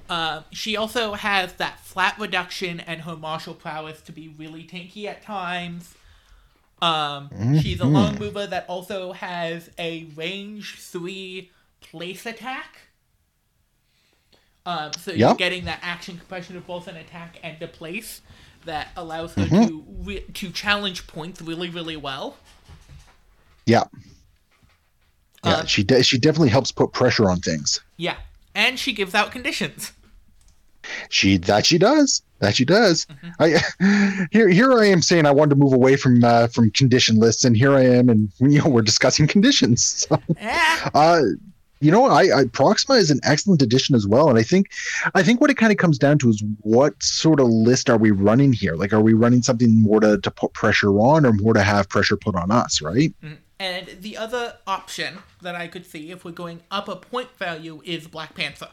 [0.08, 5.06] Uh, she also has that flat reduction and her martial prowess to be really tanky
[5.06, 5.94] at times.
[6.82, 12.80] Um, she's a long mover that also has a range three place attack.
[14.66, 18.20] Um, so you're getting that action compression of both an attack and a place
[18.64, 22.36] that allows her to re- to challenge points really really well.
[23.66, 23.84] Yeah,
[25.44, 27.80] yeah, Uh, she de- she definitely helps put pressure on things.
[27.96, 28.16] Yeah,
[28.54, 29.92] and she gives out conditions.
[31.08, 32.22] She that she does.
[32.40, 33.06] That she does.
[33.40, 33.58] I
[34.32, 37.44] here here I am saying I wanted to move away from uh, from condition lists,
[37.44, 40.06] and here I am, and you know we're discussing conditions.
[40.08, 41.22] So, Eh, uh,
[41.80, 44.70] you know, I, I Proxima is an excellent addition as well, and I think
[45.14, 47.98] I think what it kind of comes down to is what sort of list are
[47.98, 48.74] we running here?
[48.74, 51.88] Like, are we running something more to to put pressure on, or more to have
[51.88, 52.80] pressure put on us?
[52.82, 53.12] Right?
[53.60, 57.80] And the other option that I could see if we're going up a point value
[57.84, 58.68] is Black Panther.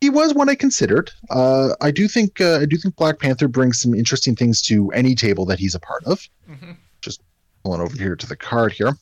[0.00, 1.10] he was one I considered.
[1.30, 4.90] Uh, I do think uh, I do think Black Panther brings some interesting things to
[4.92, 6.20] any table that he's a part of.
[6.48, 6.76] Mhm.
[7.02, 7.20] Just
[7.64, 8.96] pulling over here to the card here.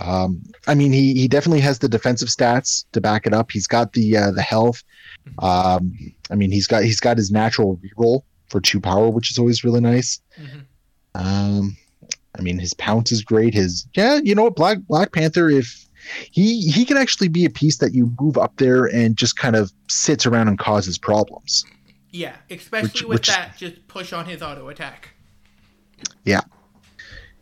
[0.00, 3.50] Um, I mean, he he definitely has the defensive stats to back it up.
[3.50, 4.82] He's got the uh, the health.
[5.40, 5.92] Um,
[6.30, 9.62] I mean, he's got he's got his natural reroll for two power, which is always
[9.62, 10.20] really nice.
[10.40, 10.64] Mhm.
[11.14, 11.76] Um,
[12.38, 13.54] I mean, his pounce is great.
[13.54, 15.86] His yeah, you know what, Black Black Panther, if
[16.30, 19.56] he he can actually be a piece that you move up there and just kind
[19.56, 21.64] of sits around and causes problems.
[22.10, 25.10] Yeah, especially Which- with which- that just push on his auto attack.
[26.24, 26.40] Yeah,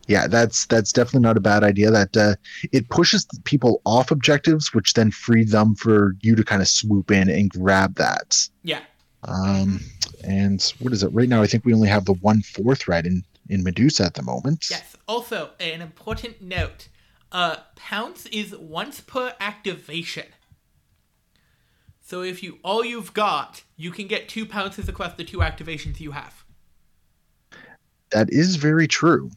[0.09, 1.91] Yeah, that's that's definitely not a bad idea.
[1.91, 2.35] That uh,
[2.73, 7.11] it pushes people off objectives, which then free them for you to kind of swoop
[7.11, 8.49] in and grab that.
[8.63, 8.81] Yeah.
[9.25, 9.81] Um,
[10.25, 11.43] and what is it right now?
[11.43, 14.67] I think we only have the one four threat in in Medusa at the moment.
[14.71, 14.97] Yes.
[15.07, 16.89] Also, an important note:
[17.33, 20.27] uh, pounce is once per activation.
[22.01, 25.99] So if you all you've got, you can get two pounces across the two activations
[25.99, 26.45] you have.
[28.11, 29.31] That is very true.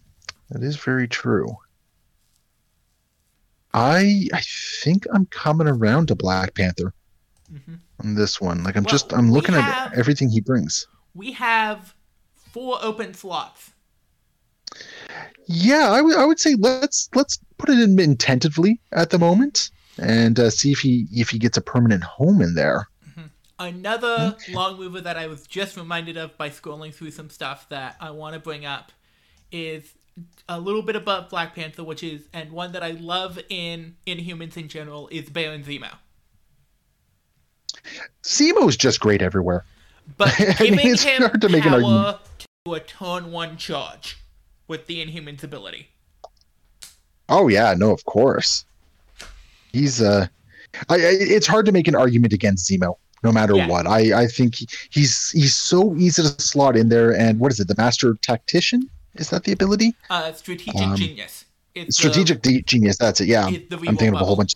[0.52, 1.58] That is very true.
[3.74, 4.42] I I
[4.84, 6.94] think I'm coming around to Black Panther
[7.52, 7.76] mm-hmm.
[8.04, 8.64] on this one.
[8.64, 10.88] Like I'm Well, just I'm looking have- at everything he brings.
[11.14, 11.96] We have
[12.36, 13.72] four open slots.
[15.46, 19.72] Yeah, I would I would say let's let's put it in, tentatively at the moment
[19.98, 22.88] and uh, see if he if he gets a permanent home in there.
[23.58, 27.98] Another long mover that I was just reminded of by scrolling through some stuff that
[28.00, 28.94] I want to bring up
[29.52, 29.96] is
[30.48, 34.56] a little bit about Black Panther, which is and one that I love in Inhumans
[34.56, 35.92] in general is Baron Zemo.
[38.24, 39.66] Zemo's just great everywhere.
[40.18, 42.20] But I mean, giving it's him hard to make an power
[42.66, 44.18] to a turn one charge
[44.70, 45.90] with the Inhumans ability.
[47.28, 48.64] Oh yeah, no, of course.
[49.74, 50.28] He's uh,
[50.88, 51.00] I, I
[51.36, 53.68] it's hard to make an argument against Zemo, no matter Yeah.
[53.68, 53.86] what.
[53.86, 57.14] I I think he, he's he's so easy to slot in there.
[57.16, 57.68] And what is it?
[57.68, 59.94] The Master Tactician is that the ability?
[60.10, 61.46] Uh, strategic Um, genius.
[61.76, 62.98] It's Strategic de- genius.
[62.98, 63.28] That's it.
[63.28, 64.56] Yeah, The, the I'm thinking of a whole bunch.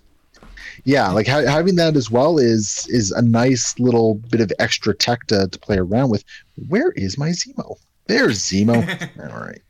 [0.84, 4.96] Yeah, like ha- having that as well is is a nice little bit of extra
[4.96, 6.24] tech to, to play around with.
[6.70, 7.76] Where is my Zemo?
[8.08, 8.76] There's Zemo.
[9.32, 9.62] All right.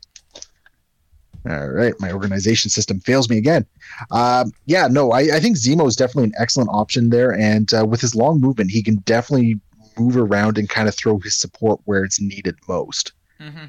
[1.48, 3.66] All right, my organization system fails me again.
[4.10, 7.84] Um, yeah, no, I, I think Zemo is definitely an excellent option there, and uh,
[7.84, 9.60] with his long movement, he can definitely
[9.98, 13.68] move around and kind of throw his support where it's needed most Mhm.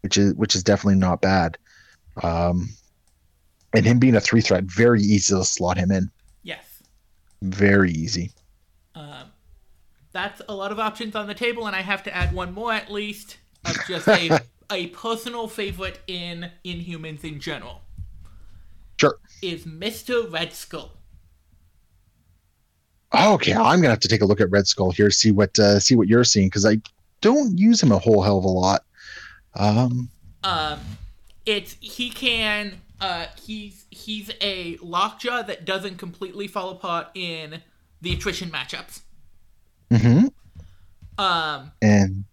[0.00, 1.58] which is which is definitely not bad.
[2.22, 2.70] Um,
[3.74, 6.10] and him being a three threat, very easy to slot him in.
[6.42, 6.64] Yes.
[7.42, 8.32] Very easy.
[8.94, 9.30] Um,
[10.12, 12.72] that's a lot of options on the table, and I have to add one more
[12.72, 17.82] at least of just a, a personal favorite in Inhumans in general.
[18.98, 19.16] Sure.
[19.42, 20.30] Is Mr.
[20.30, 20.92] Red Skull.
[23.12, 25.80] Okay, I'm gonna have to take a look at Red Skull here, see what uh,
[25.80, 26.80] see what you're seeing, because I
[27.20, 28.84] don't use him a whole hell of a lot.
[29.54, 30.10] Um,
[30.44, 30.78] Um,
[31.44, 32.80] it's he can.
[33.00, 37.62] Uh, he's he's a lockjaw that doesn't completely fall apart in
[38.00, 39.00] the attrition matchups.
[39.90, 41.22] Mm mhm.
[41.22, 42.24] Um, and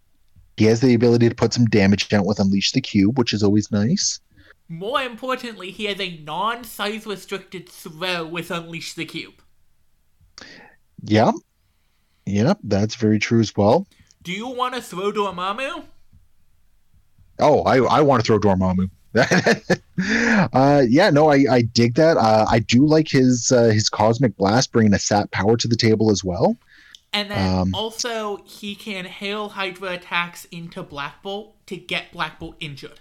[0.58, 3.43] he has the ability to put some damage out with Unleash the Cube, which is
[3.43, 4.20] always nice.
[4.67, 9.36] more importantly, he has a non-size restricted throw with Unleash the Cube.
[11.04, 11.36] Yep,
[12.26, 13.88] yep, that's very true as well.
[14.24, 15.86] Do you want to throw Dormammu?
[17.39, 18.89] Oh, I I want to throw Dormammu.
[20.54, 22.17] uh, yeah, no, I, I dig that.
[22.17, 25.76] Uh, I do like his uh, his cosmic blast bringing a sap power to the
[25.76, 26.58] table as well.
[27.13, 32.39] And then Um, also he can hail Hydra attacks into Black Bolt to get Black
[32.39, 33.00] Bolt injured.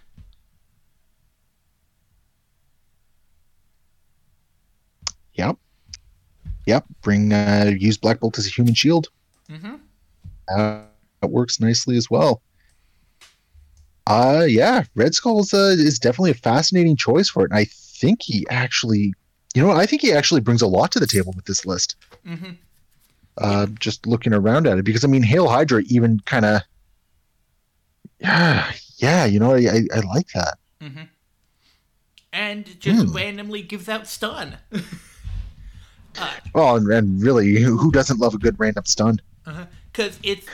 [5.35, 5.59] Yep,
[6.65, 6.85] yep.
[7.03, 9.09] Bring uh, use Black Bolt as a human shield.
[9.51, 9.75] Mm-hmm.
[10.49, 10.83] Uh,
[11.21, 12.41] that works nicely as well.
[14.07, 17.51] Uh, yeah, Red Skull is, uh, is definitely a fascinating choice for it.
[17.51, 19.13] And I think he actually,
[19.55, 21.97] you know, I think he actually brings a lot to the table with this list.
[22.27, 22.53] Mm-hmm.
[23.39, 26.63] Uh, just looking around at it because I mean, Hail Hydra even kind of,
[28.19, 30.59] yeah, yeah, you know, I, I, I like that.
[30.83, 31.03] Mm-hmm.
[32.33, 33.13] And just Hmm.
[33.15, 34.59] randomly gives out stun.
[36.19, 39.21] uh, Oh, and, and really, who who doesn't love a good random stun?
[39.93, 40.47] Because it's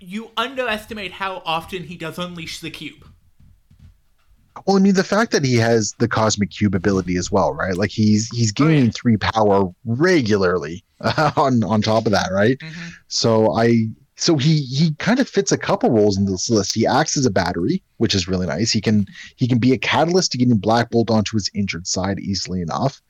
[0.00, 3.06] you underestimate how often he does unleash the cube.
[4.66, 7.76] Well, I mean, the fact that he has the Cosmic Cube ability as well, right?
[7.76, 8.74] Like he's he's Oh, yeah.
[8.76, 10.84] gaining three power regularly
[11.36, 12.58] on on top of that, right?
[12.58, 12.88] Mm-hmm.
[13.08, 13.86] So I
[14.16, 16.74] so he he kind of fits a couple roles in this list.
[16.74, 18.70] He acts as a battery, which is really nice.
[18.70, 22.20] He can he can be a catalyst to getting Black Bolt onto his injured side
[22.20, 23.02] easily enough.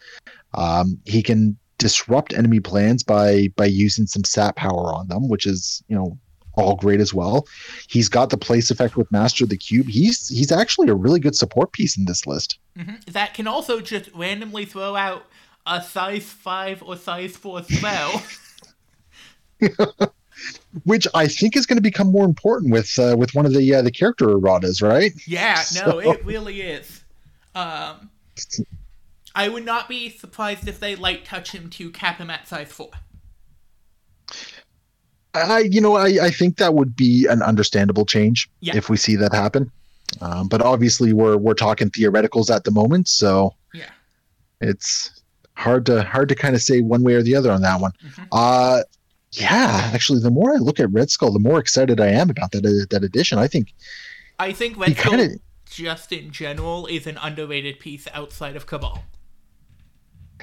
[0.54, 5.44] Um, he can disrupt enemy plans by by using some sap power on them, which
[5.46, 6.18] is you know
[6.56, 7.46] all great as well.
[7.88, 9.86] He's got the place effect with Master of the Cube.
[9.88, 12.58] He's he's actually a really good support piece in this list.
[12.76, 15.26] hmm That can also just randomly throw out
[15.66, 18.22] a size 5 or size 4 spell.
[20.84, 23.74] Which I think is going to become more important with uh, with one of the
[23.74, 25.12] uh, the character erratas, right?
[25.26, 27.02] yeah, no, So- it really is.
[27.54, 28.10] Um,
[29.36, 32.72] I would not be surprised if they light touch him to cap him at size
[32.72, 32.90] 4.
[35.34, 38.76] I, you know, I, I think that would be an understandable change Yeah.
[38.76, 39.70] if we see that happen.
[40.20, 43.90] Um, but obviously, we're we're talking theoreticals at the moment, so Yeah.
[44.60, 45.22] it's
[45.56, 47.92] hard to hard to kind of say one way or the other on that one.
[48.04, 48.28] Mhm.
[48.30, 48.82] Uh,
[49.32, 52.52] yeah, actually, the more I look at Red Skull, the more excited I am about
[52.52, 53.38] that uh, that addition.
[53.38, 53.74] I think
[54.38, 58.66] I think Red Skull, kind of just in general, is an underrated piece outside of
[58.66, 59.02] Cabal.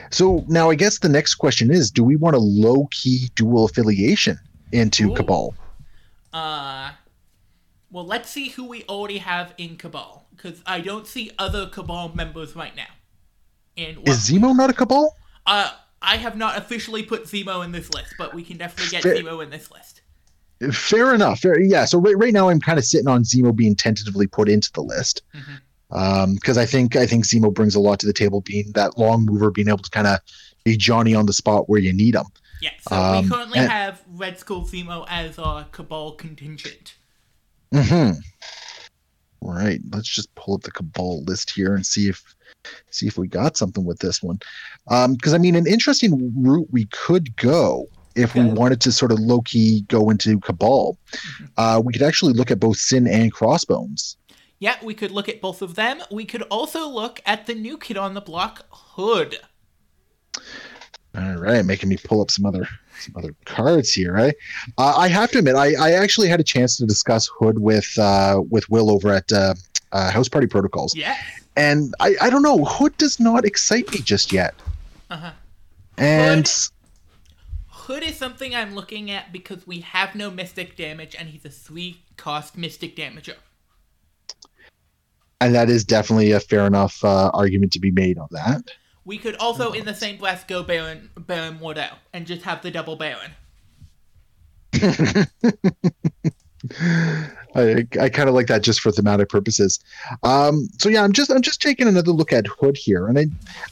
[0.10, 0.70] so now.
[0.70, 4.38] I guess the next question is: Do we want a low key dual affiliation
[4.72, 5.16] into Ooh.
[5.16, 5.56] Cabal?
[6.34, 6.92] Uh,
[7.92, 12.14] well, let's see who we already have in Cabal, because I don't see other Cabal
[12.16, 12.88] members right now.
[13.78, 15.16] And well, Is Zemo not a Cabal?
[15.46, 19.04] uh, I have not officially put Zemo in this list, but we can definitely get
[19.04, 20.02] Fair- Zemo in this list.
[20.72, 21.40] Fair enough.
[21.40, 21.86] Fair, yeah.
[21.86, 24.82] So right, right now, I'm kind of sitting on Zemo being tentatively put into the
[24.82, 26.36] list Mhm.
[26.36, 29.26] because I think I think Zemo brings a lot to the table, being that long
[29.26, 30.20] mover, being able to kind of
[30.64, 32.26] be Johnny on the spot where you need him.
[32.62, 36.96] Yeah, so Um, we currently and- have Red Skull Zemo as our Cabal contingent.
[37.74, 38.20] Mm-hmm.
[39.42, 39.80] Right.
[39.92, 42.36] Let's just pull up the Cabal list here and see if
[42.92, 44.40] see if we got something with this one.
[44.88, 49.20] Because I mean, an interesting route we could go if we wanted to sort of
[49.20, 50.98] low key go into Cabal.
[51.58, 54.16] Uh, we could actually look at both Sin and Crossbones.
[54.60, 56.04] Yeah, we could look at both of them.
[56.12, 59.40] We could also look at the new kid on the block, Hood.
[61.18, 62.68] All right, making me pull up some other
[63.02, 64.36] some other cards here, right?
[64.78, 67.98] Uh, I have to admit, I, I actually had a chance to discuss Hood with
[68.00, 69.54] uh, with Will over at uh,
[69.92, 71.18] uh, House Party Protocols, Yeah.
[71.58, 72.64] and I, I don't know.
[72.64, 74.54] Hood does not excite me just yet.
[75.10, 75.32] Uh-huh.
[75.98, 76.50] And
[77.68, 81.50] Hood is something I'm looking at because we have no mystic damage and he's a
[81.50, 83.36] three cost mystic damager.
[85.42, 88.62] and that is definitely a fair enough uh, argument to be made on that.
[89.04, 92.70] We could also, in the same breath, go Baron Baron Mordo and just have the
[92.72, 93.32] double Baron.
[97.56, 99.80] I, I kind of like that just for thematic purposes.
[100.24, 103.26] Um, so yeah, I'm just I'm just taking another look at Hood here, and I,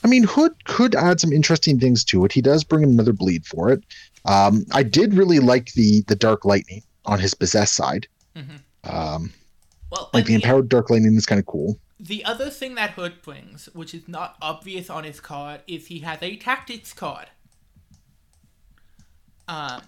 [0.04, 2.32] I mean Hood could add some interesting things to it.
[2.32, 3.84] He does bring another bleed for it.
[4.26, 8.08] Um, I did really like the the Dark Lightning on his possessed side.
[8.36, 8.60] Mhm.
[8.84, 9.32] Um,
[9.92, 11.78] Well, like the empowered Dark Lightning is kind of cool.
[12.00, 16.00] The other thing that Hood brings, which is not obvious on his card, is he
[16.00, 17.28] has a tactics card.
[19.48, 19.82] Um,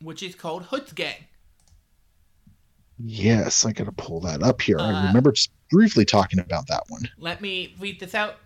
[0.00, 1.24] which is called Hood's Gang.
[2.98, 4.78] Yes, I gotta pull that up here.
[4.78, 7.10] I Uh, remember just briefly talking about that one.
[7.18, 8.36] Let me read this out.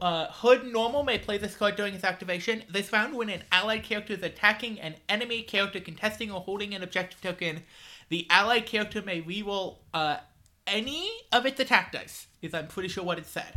[0.00, 2.62] Uh, Hood normal may play this card during its activation.
[2.68, 6.82] This round, when an allied character is attacking an enemy character contesting or holding an
[6.82, 7.64] objective token,
[8.08, 10.18] the allied character may reroll uh,
[10.68, 12.26] any of its attack dice.
[12.42, 13.52] Is I'm pretty sure what it said.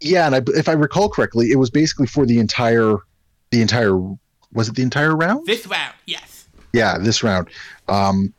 [0.00, 2.96] Yeah, and I, if I recall correctly, it was basically for the entire,
[3.50, 3.96] the entire.
[4.52, 5.46] Was it the entire round?
[5.46, 6.48] This round, yes.
[6.72, 7.48] Yeah, this round.
[7.88, 8.32] Um,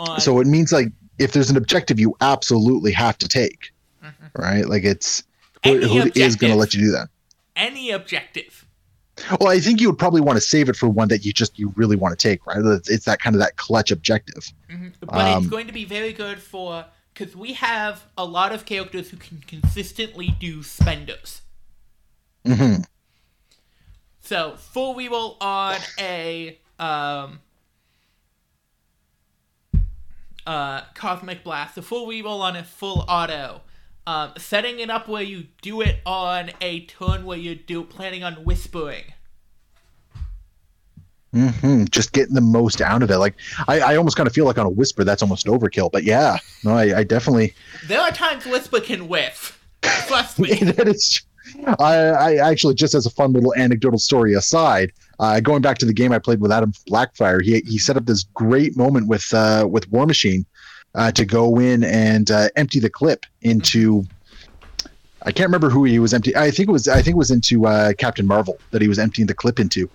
[0.00, 0.88] On, so it means like
[1.18, 3.72] if there's an objective you absolutely have to take
[4.04, 4.12] Mhm.
[4.36, 5.22] right like it's
[5.64, 7.08] Any Hood, Hood going to let you do that
[7.56, 8.65] any objective.
[9.40, 11.58] Well i think you would probably want to save it for one that you just
[11.58, 14.92] you really want to take right it's, that kind of that clutch objective Mhm.
[15.00, 18.66] But Um, it's going to be very good for because we have a lot of
[18.66, 21.40] characters who can consistently do spenders.
[22.44, 22.76] hmm
[24.20, 27.40] So full reroll on a um
[30.46, 33.62] uh cosmic blast, a full reroll on a full auto.
[34.06, 38.22] Um, setting it up where you do it on a turn where you're do planning
[38.22, 39.02] on whispering.
[41.34, 41.84] Mm-hmm.
[41.90, 43.34] just getting the most out of it like
[43.68, 46.38] i, I almost kind of feel like on a whisper that's almost overkill but yeah
[46.64, 47.52] no i, I definitely
[47.88, 49.62] There are times whisper can whiff.
[49.82, 50.54] Trust me.
[50.54, 51.20] that is
[51.78, 55.84] I, I actually just as a fun little anecdotal story aside uh, going back to
[55.84, 59.34] the game i played with adam blackfire he, he set up this great moment with
[59.34, 60.46] uh, with war machine
[60.96, 64.04] uh, to go in and uh, empty the clip into
[65.22, 67.30] i can't remember who he was empty i think it was i think it was
[67.30, 69.88] into uh, captain marvel that he was emptying the clip into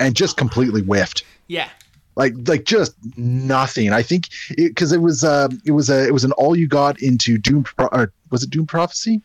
[0.00, 1.68] and just completely whiffed Yeah.
[2.16, 3.92] like like just nothing.
[3.92, 7.00] I think because it, was uh, it was a it was an all you got
[7.02, 9.22] into Doom Pro- or was it Doom Prophecy?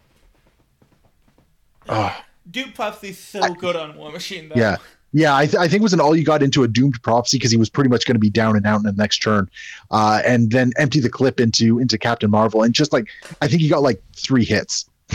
[1.90, 2.16] Oh
[2.50, 4.56] Dude Prophecy's so good on War Machine though.
[4.56, 4.78] yeah.
[5.14, 7.38] Yeah, I, th- I think it was an all you got into a doomed prophecy
[7.38, 9.50] because he was pretty much going to be down and out in the next turn,
[9.92, 13.08] uh, and then empty the clip into into Captain Marvel and just like
[13.42, 14.90] I think he got like three hits,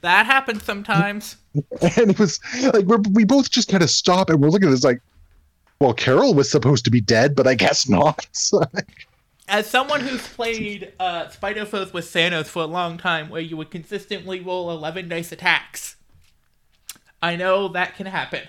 [0.00, 1.36] That happens sometimes.
[1.54, 2.40] and it was
[2.72, 5.00] like we're, we both just kind of stop and we're looking at this like,
[5.80, 8.26] well, Carol was supposed to be dead, but I guess not.
[9.48, 13.56] As someone who's played uh, Spider Foes with Thanos for a long time, where you
[13.56, 15.96] would consistently roll 11 dice attacks,
[17.22, 18.42] I know that can happen.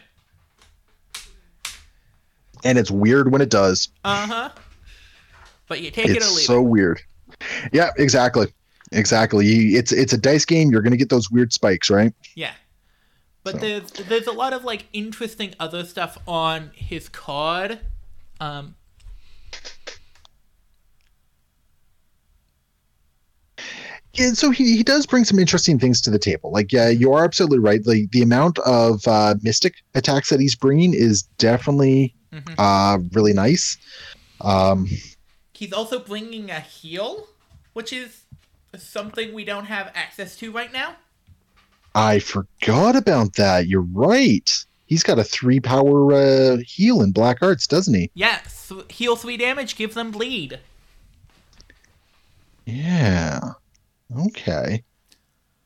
[2.64, 3.90] And it's weird when it does.
[4.04, 4.50] Uh huh.
[5.68, 6.70] But you take it or it's leave so it.
[6.70, 7.02] weird.
[7.72, 8.48] Yeah, exactly,
[8.92, 9.46] exactly.
[9.46, 10.72] You, it's it's a dice game.
[10.72, 12.14] You're going to get those weird spikes, right?
[12.36, 12.52] Yeah.
[13.44, 17.80] But So- there's there's a lot of like interesting other stuff on his card.
[18.40, 18.76] Um,
[24.14, 26.52] Yeah, so he, he does bring some interesting things to the table.
[26.52, 27.86] Like, yeah, you are absolutely right.
[27.86, 32.56] Like the amount of uh, mystic attacks that he's bringing is definitely Mhm.
[32.58, 33.78] uh, really nice.
[34.42, 34.88] Um,
[35.54, 37.28] he's also bringing a heal,
[37.74, 38.22] which is
[38.78, 40.96] something we don't have access to right now.
[41.96, 43.68] I forgot about that.
[43.68, 44.50] You're right.
[44.86, 48.10] He's got a three power uh, heal in Black Arts, doesn't he?
[48.14, 48.40] Yeah,
[48.90, 50.60] heal three damage, give them bleed.
[52.66, 53.40] Yeah.
[54.28, 54.84] Okay.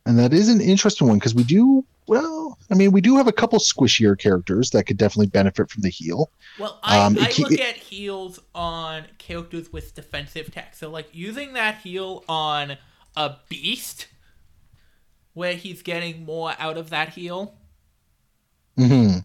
[0.05, 2.42] And that is an interesting one because we do well.
[2.73, 5.89] I mean, we do have a couple squishier characters that could definitely benefit from the
[5.89, 6.31] heal.
[6.59, 10.75] Well, I, Um, I look at heals on characters with defensive tech.
[10.75, 12.77] So, like, using that heal on
[13.15, 14.07] a beast,
[15.33, 17.55] where he's getting more out of that heal.
[18.75, 19.17] hmm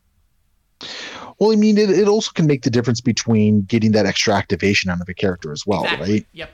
[1.39, 4.91] Well, I mean, it, it also can make the difference between getting that extra activation
[4.91, 6.13] out of a character as well, exactly.
[6.13, 6.27] right?
[6.33, 6.51] Yep.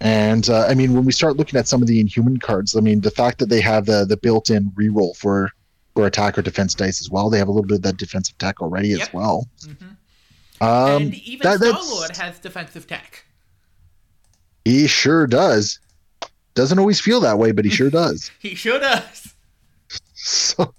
[0.00, 2.80] And uh, I mean, when we start looking at some of the Inhuman cards, I
[2.80, 5.50] mean, the fact that they have the the built-in reroll for
[5.96, 8.36] for attack or defense dice as well, they have a little bit of that defensive
[8.38, 9.14] tech already as Yep.
[9.14, 9.48] well.
[9.64, 9.72] hmm
[10.60, 13.24] Um, and even that- Star Lord has defensive tech.
[14.64, 15.78] He sure does.
[16.54, 18.30] Doesn't always feel that way, but he sure does.
[18.38, 19.34] He sure does.
[20.14, 20.74] So,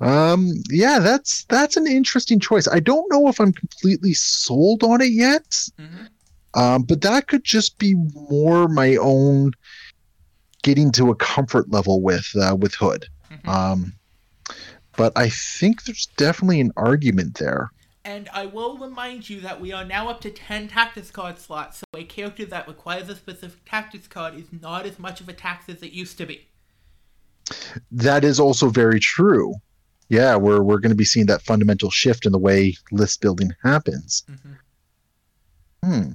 [0.00, 2.66] um, yeah, that's that's an interesting choice.
[2.68, 5.44] I don't know if I'm completely sold on it yet,
[5.80, 6.08] Mhm.
[6.54, 7.94] um, but that could just be
[8.30, 9.52] more my own
[10.62, 13.06] getting to a comfort level with uh, with Hood.
[13.30, 13.48] Mhm.
[13.48, 13.92] Um,
[14.96, 17.70] but I think there's definitely an argument there.
[18.04, 21.78] And I will remind you that we are now up to 10 tactics card slots,
[21.78, 25.32] so a character that requires a specific tactics card is not as much of a
[25.32, 26.48] tax as it used to be.
[27.92, 29.54] That is also very true.
[30.08, 33.52] Yeah, we're we're going to be seeing that fundamental shift in the way list building
[33.62, 34.24] happens.
[34.30, 34.56] Mhm.
[35.84, 36.12] Hmm.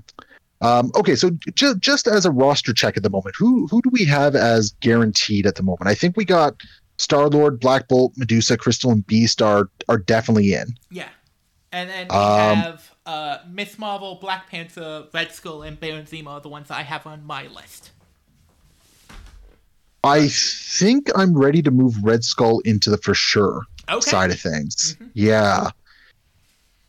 [0.61, 3.89] Um, okay, so ju- just as a roster check at the moment, who who do
[3.91, 5.88] we have as guaranteed at the moment?
[5.88, 6.55] I think we got
[6.97, 10.75] Star Lord, Black Bolt, Medusa, Crystal, and Beast are are definitely in.
[10.89, 11.09] Yeah.
[11.71, 13.77] And then we Um, have uh, Ms.
[13.77, 17.47] Marvel, Black Panther, Red Skull, and Baron Zemo are the ones I have on my
[17.47, 17.91] list.
[20.03, 24.09] I think I'm ready to move Red Skull into the for sure Okay.
[24.09, 24.95] side of things.
[24.99, 25.09] Mhm.
[25.13, 25.69] Yeah.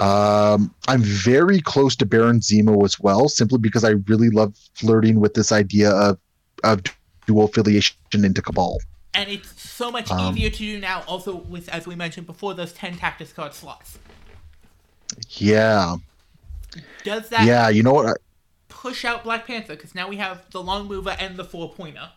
[0.01, 5.19] Um, I'm very close to Baron Zemo as well, simply because I really love flirting
[5.21, 6.19] with this idea of
[6.65, 6.81] of
[7.27, 8.79] dual affiliation into Cabal.
[9.15, 12.55] And it's so much Um, easier to do now, also with, as we mentioned before,
[12.55, 13.99] those 10 tactics card slots.
[15.31, 15.97] Yeah,
[17.05, 17.69] Does that yeah.
[17.69, 18.07] You know what?
[18.09, 18.13] I-
[18.69, 19.75] push out Black Panther?
[19.75, 22.11] Because now we have the long mover and the four pointer.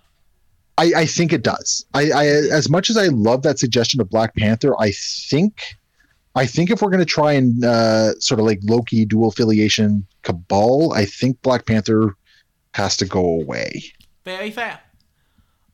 [0.78, 1.86] I, I think it does.
[1.94, 5.76] I, I as much as I love that suggestion of Black Panther, I think
[6.36, 10.06] I think if we're gonna try and uh, sort of like low key dual affiliation
[10.24, 12.16] Cabal, I think Black Panther
[12.74, 13.84] has to go away.
[14.24, 14.80] Very fair.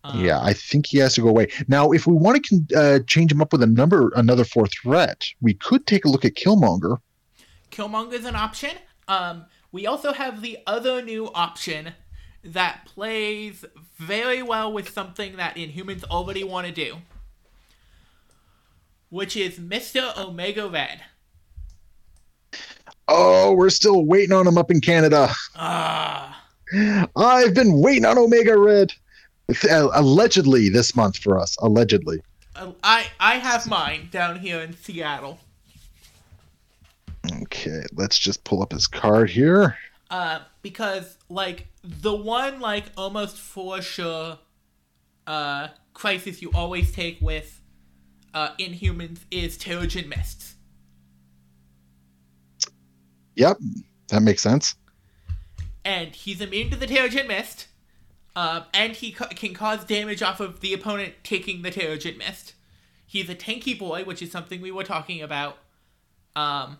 [0.07, 1.47] Um, yeah, I think he has to go away.
[1.67, 5.25] Now, if we want to uh, change him up with a number, another four threat,
[5.41, 6.97] we could take a look at Killmonger.
[7.71, 8.71] Killmonger is an option.
[9.07, 11.93] Um, we also have the other new option
[12.43, 13.65] that plays
[13.97, 16.97] very well with something that Inhumans already want to do,
[19.09, 20.17] which is Mr.
[20.17, 21.01] Omega Red.
[23.09, 25.29] Oh, we're still waiting on him up in Canada.
[25.55, 26.43] Ah,
[27.15, 28.93] I've been waiting on Omega Red.
[29.49, 31.55] Uh, allegedly this month for us.
[31.59, 32.19] Allegedly.
[32.55, 35.39] uh, I I have mine down here in Seattle.
[37.43, 39.77] Okay, let's just pull up his card here.
[40.09, 44.39] Uh, because like the one like almost for sure
[45.25, 47.61] uh crisis you always take with
[48.33, 50.55] uh Inhumans is Terrigen Mists.
[53.35, 53.57] Yep,
[54.09, 54.75] that makes sense.
[55.85, 57.67] and he's immune to the Terrigen Mist,
[58.37, 62.53] um, and he ca- can cause damage off of the opponent taking the Terrigen Mist.
[63.07, 65.57] He's a tanky boy, which is something we were talking about.
[66.35, 66.77] Um,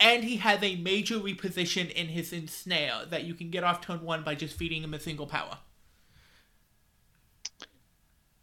[0.00, 4.02] and he has a major reposition in his ensnare that you can get off turn
[4.02, 5.58] one by just feeding him a single power.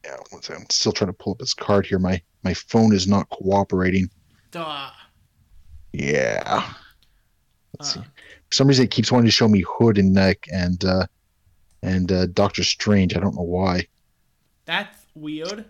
[0.04, 0.66] Yeah, one second.
[0.66, 1.98] I'm still trying to pull up his card here.
[1.98, 4.08] My my phone is not cooperating.
[4.52, 4.92] Duh.
[5.94, 6.74] Yeah.
[7.80, 8.02] Let's see.
[8.02, 8.04] Uh,
[8.50, 11.08] For some reason, it keeps wanting to show me Hood and Neck and uh,
[11.86, 13.16] and uh, Doctor Strange.
[13.16, 13.88] I don't know why.
[14.66, 15.66] that's weird.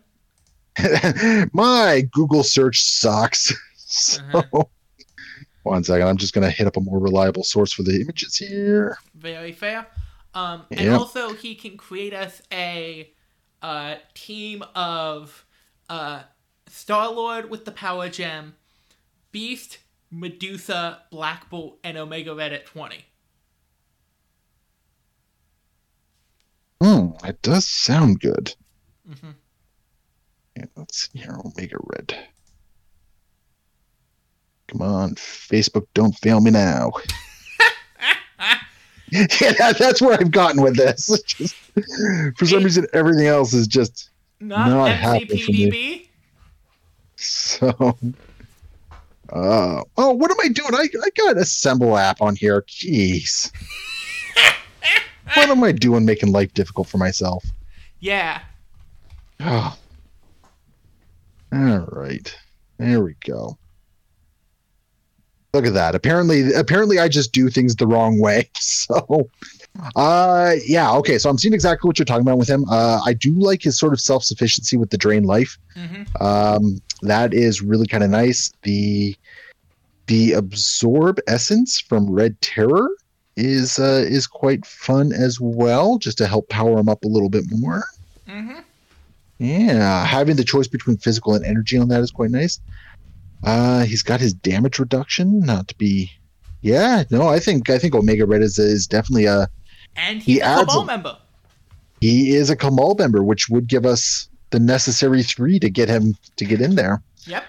[1.53, 3.53] My Google search sucks.
[3.75, 4.63] so, Uh-huh.
[5.63, 6.07] one second.
[6.07, 8.97] I'm just gonna hit up a more reliable source for the images here.
[9.15, 9.87] Very fair.
[10.33, 13.09] Um, and also, he can create us a
[13.61, 15.45] uh, team of
[15.89, 16.23] uh,
[16.67, 18.55] Star Lord with the Power Gem,
[19.31, 19.77] Beast,
[20.11, 23.05] Medusa, Black Bolt, and Omega Red at 20.
[26.81, 28.53] Hmm, it does sound good.
[29.07, 29.31] hmm
[30.57, 31.37] Yeah, let's see here.
[31.43, 32.27] Omega Red.
[34.67, 36.91] Come on, Facebook, don't fail me now.
[39.11, 39.25] yeah,
[39.59, 41.21] that, that's where I've gotten with this.
[41.27, 41.55] Just-
[42.37, 44.09] for some reason, everything else is just
[44.39, 46.09] Not, Not happening for me.
[47.17, 47.97] So.
[49.29, 50.73] Uh, oh, what am I doing?
[50.73, 52.63] I, I got Assemble app on here.
[52.69, 53.51] Jeez.
[55.33, 57.43] What am I doing making life difficult for myself?
[57.99, 58.41] Yeah.
[59.39, 59.77] Oh.
[61.53, 62.35] All right.
[62.77, 63.57] There we go.
[65.53, 65.95] Look at that.
[65.95, 68.49] Apparently apparently I just do things the wrong way.
[68.59, 69.29] So
[69.97, 71.17] uh yeah, okay.
[71.17, 72.65] So I'm seeing exactly what you're talking about with him.
[72.69, 75.57] Uh I do like his sort of self-sufficiency with the drain life.
[75.75, 78.51] hmm Um that is really kind of nice.
[78.63, 79.15] The
[80.07, 82.89] the absorb essence from Red Terror
[83.37, 87.29] is uh is quite fun as well, just to help power him up a little
[87.29, 87.83] bit more.
[88.27, 88.59] Mm-hmm.
[89.39, 92.59] Yeah, having the choice between physical and energy on that is quite nice.
[93.43, 96.09] Uh, he's got his damage reduction, not to be.
[96.61, 99.47] Yeah, no, I think I think Omega Red is is definitely a
[99.97, 101.17] And He he's a adds Cabal a- member.
[102.01, 106.15] he is a Cabal member, which would give us the necessary three to get him
[106.37, 107.01] to get in there.
[107.27, 107.43] Yep.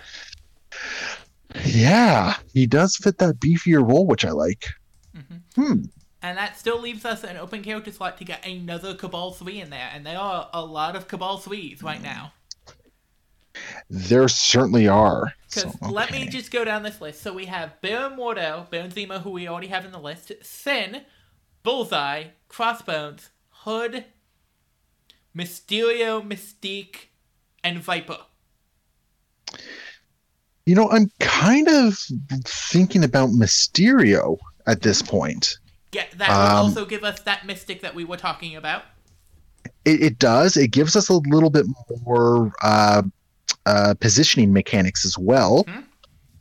[1.64, 4.66] Yeah, he does fit that beefier role, which I like.
[5.57, 5.84] Hmm.
[6.22, 9.70] And that still leaves us an open character slot to get another Cabal 3 in
[9.70, 9.90] there.
[9.92, 12.32] And there are a lot of Cabal 3s right now.
[13.88, 15.32] There certainly are.
[15.48, 17.22] Because So, let me just go down this list.
[17.22, 21.02] So we have Baron Mordo, Baron Zemo, who we already have in the list, Sin,
[21.62, 24.04] Bullseye, Crossbones, Hood,
[25.36, 27.09] Mysterio, Mystique,
[27.62, 28.18] and Viper.
[30.64, 31.96] You know, I'm kind of
[32.44, 35.59] thinking about Mysterio at this point.
[35.91, 38.83] Get that will Um, also give us that Mystic that we were talking about.
[39.85, 40.57] It, it does.
[40.57, 41.67] It gives us a little bit
[42.05, 43.03] more uh,
[43.64, 45.85] uh, positioning mechanics as well, Mhm.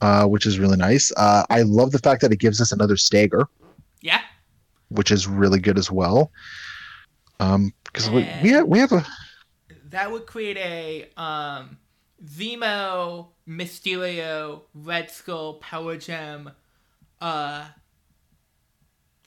[0.01, 1.11] uh, which is really nice.
[1.15, 3.47] Uh, I love the fact that it gives us another stagger,
[4.01, 4.21] Yeah.
[4.89, 6.31] which is really good as well.
[7.39, 9.05] Um, because we, we have we have a
[9.89, 11.77] That would create a um,
[12.25, 16.51] Zemo, Mysterio, Red Skull, Power Gem,
[17.21, 17.65] uh,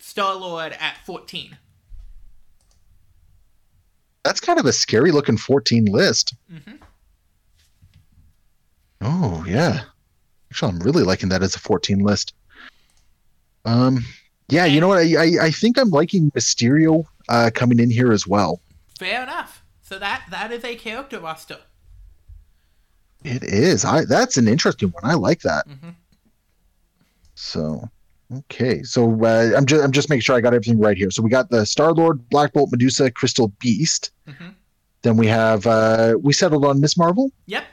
[0.00, 1.58] Star Lord at 14.
[4.24, 6.34] that's kind of a scary looking 14 list.
[6.50, 6.74] hmm
[9.00, 9.82] Oh yeah.
[10.50, 12.34] Actually, I'm really liking that as a 14 list.
[13.64, 14.04] Um,
[14.48, 14.98] yeah, you know what?
[14.98, 18.60] I I, I think I'm liking Mysterio uh, coming in here as well.
[18.98, 19.62] Fair enough.
[19.82, 21.58] So that that is a character roster.
[23.24, 23.84] It is.
[23.84, 25.04] I that's an interesting one.
[25.04, 25.68] I like that.
[25.68, 25.90] Mm-hmm.
[27.34, 27.88] So,
[28.32, 28.82] okay.
[28.82, 31.10] So uh, I'm just I'm just making sure I got everything right here.
[31.10, 34.10] So we got the Star Lord, Black Bolt, Medusa, Crystal Beast.
[34.28, 34.54] Mhm.
[35.02, 36.96] Then we have uh, we settled on Ms.
[36.96, 37.30] Marvel.
[37.46, 37.64] Yep.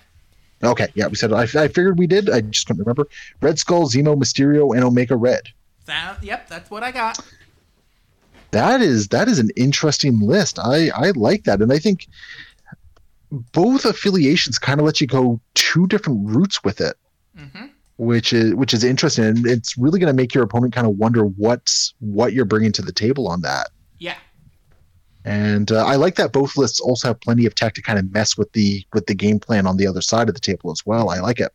[0.64, 2.30] Okay, yeah, we said I, I figured we did.
[2.30, 3.08] I just couldn't remember.
[3.42, 5.42] Red Skull, Zemo, Mysterio, and Omega Red.
[5.86, 7.20] That, yep, that's what I got.
[8.52, 10.58] That is that is an interesting list.
[10.60, 12.08] I I like that, and I think
[13.52, 16.96] both affiliations kind of let you go two different routes with it,
[17.38, 17.66] hmm
[17.98, 20.98] which is which is interesting, and it's really going to make your opponent kind of
[20.98, 23.70] wonder what's what you're bringing to the table on that.
[24.00, 24.18] Yeah.
[25.24, 28.12] And uh, I like that both lists also have plenty of tech to kind of
[28.12, 30.86] mess with the with the game plan on the other side of the table as
[30.86, 31.10] well.
[31.10, 31.52] I like it.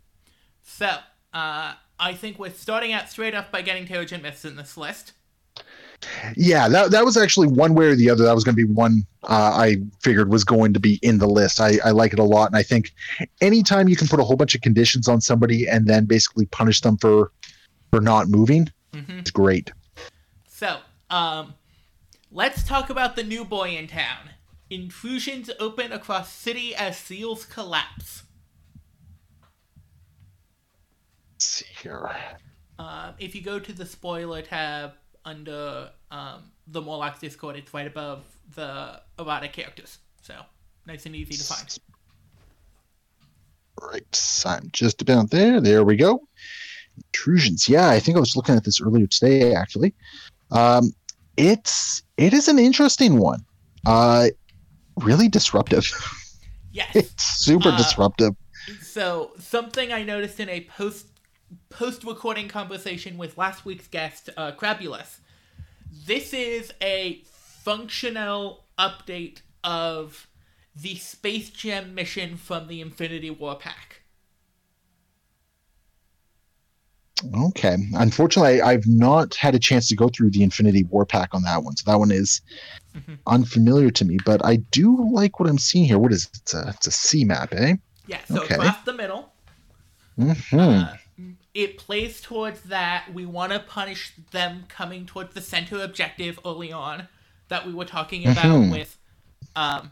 [0.62, 0.97] So,
[1.32, 5.12] uh, I think we're starting out straight off by getting Terrigen Mists in this list.
[6.36, 8.24] Yeah, that that was actually one way or the other.
[8.24, 11.26] That was going to be one uh, I figured was going to be in the
[11.26, 11.61] list.
[11.61, 12.92] I, I like it a lot, and I think
[13.40, 16.80] anytime you can put a whole bunch of conditions on somebody and then basically punish
[16.80, 17.32] them for
[17.90, 19.72] for not moving, hmm it's great.
[20.48, 20.78] So,
[21.11, 21.55] um,
[22.30, 24.30] let's talk about the new boy in town.
[24.70, 28.22] Intrusions open across city as seals collapse.
[31.34, 32.11] Let's see here.
[32.78, 34.92] Um, if you go to the spoiler tab
[35.25, 39.99] under um, the Morlocks Discord, it's right above the erotic characters.
[40.23, 40.35] So,
[40.87, 41.79] nice and easy to find.
[43.81, 45.61] Right, I'm just about there.
[45.61, 46.27] There we go.
[46.97, 47.68] Intrusions.
[47.68, 49.55] Yeah, I think I was looking at this earlier today.
[49.55, 49.95] Actually,
[50.51, 50.93] um,
[51.37, 53.41] it's it is an interesting one.
[53.87, 54.29] Uh,
[54.99, 55.87] really disruptive.
[56.73, 56.95] Yes.
[56.95, 58.35] it's super Uh, disruptive.
[58.83, 61.09] So something I noticed in a post
[61.68, 65.18] post recording conversation with last week's guest, uh, Crabulus.
[66.07, 70.28] This is a functional update of
[70.74, 74.03] the Space Jam mission from the Infinity War pack.
[77.48, 77.76] Okay.
[77.94, 81.62] Unfortunately, I've not had a chance to go through the Infinity War pack on that
[81.62, 82.40] one, so that one is
[82.96, 83.18] Mhm.
[83.26, 84.16] unfamiliar to me.
[84.24, 85.98] But I do like what I'm seeing here.
[85.98, 86.38] What is it?
[86.38, 87.76] It's a it's a C map, eh?
[88.07, 88.55] Yeah, so Okay.
[88.55, 89.32] across the middle.
[90.16, 90.96] hmm Uh,
[91.61, 93.12] it plays towards that.
[93.12, 97.08] We want to punish them coming towards the center objective early on
[97.48, 98.70] that we were talking about Mhm.
[98.70, 98.96] with
[99.56, 99.90] um,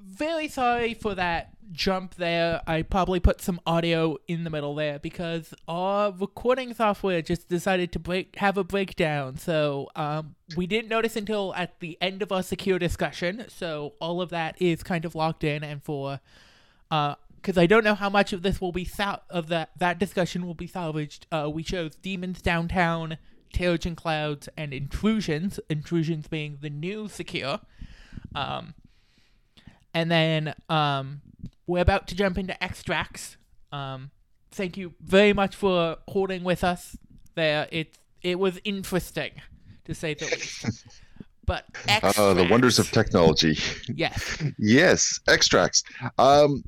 [0.00, 2.62] very sorry for that jump there.
[2.66, 7.92] I probably put some audio in the middle there because our recording software just decided
[7.92, 9.36] to break have a breakdown.
[9.36, 13.44] So um, we didn't notice until at the end of our secure discussion.
[13.48, 16.20] So all of that is kind of locked in, and for
[16.88, 20.46] because I don't know how much of this will be sal- of that that discussion
[20.46, 21.26] will be salvaged.
[21.30, 23.18] Uh, we chose demons downtown,
[23.52, 25.60] Terrigen clouds, and intrusions.
[25.68, 27.60] Intrusions being the new secure.
[28.34, 28.74] Um,
[29.94, 31.22] and then um,
[31.68, 33.36] we're about to jump into extracts.
[33.70, 34.10] Um,
[34.50, 36.96] thank you very much for holding with us
[37.36, 37.68] there.
[37.70, 39.32] It it was interesting,
[39.84, 40.64] to say the least.
[41.46, 43.56] But Uh, the wonders of technology.
[43.94, 45.82] yes, yes, extracts.
[46.18, 46.62] Um,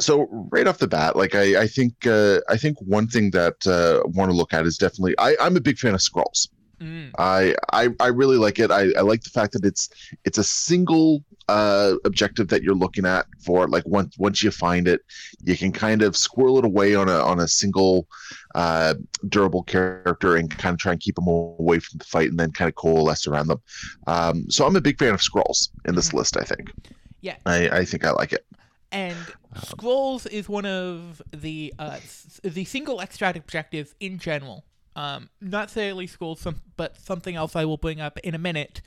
[0.00, 3.64] so right off the bat, like I, I think uh, I think one thing that
[3.64, 6.48] uh, I want to look at is definitely I, I'm a big fan of scrolls.
[6.82, 7.10] Mm.
[7.18, 8.70] I, I I really like it.
[8.72, 9.88] I, I like the fact that it's
[10.24, 13.68] it's a single uh, objective that you're looking at for.
[13.68, 15.00] Like once once you find it,
[15.44, 18.08] you can kind of squirrel it away on a on a single
[18.56, 18.94] uh,
[19.28, 22.50] durable character and kind of try and keep them away from the fight, and then
[22.50, 23.60] kind of coalesce around them.
[24.08, 26.14] Um, so I'm a big fan of scrolls in this Mhm.
[26.14, 26.36] list.
[26.36, 26.72] I think.
[27.20, 27.36] Yeah.
[27.46, 28.44] I, I think I like it.
[28.90, 29.16] And
[29.62, 32.00] scrolls is one of the uh,
[32.42, 34.64] the single extract objectives in general.
[34.94, 38.82] Um, not necessarily scrolls, some, but something else I will bring up in a minute.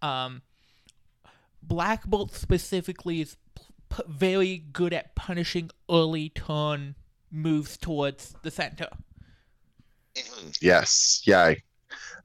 [0.00, 0.42] Um,
[1.62, 6.94] Black Bolt specifically is p- p- very good at punishing early turn
[7.30, 8.88] moves towards the center.
[10.60, 11.54] Yes, yeah,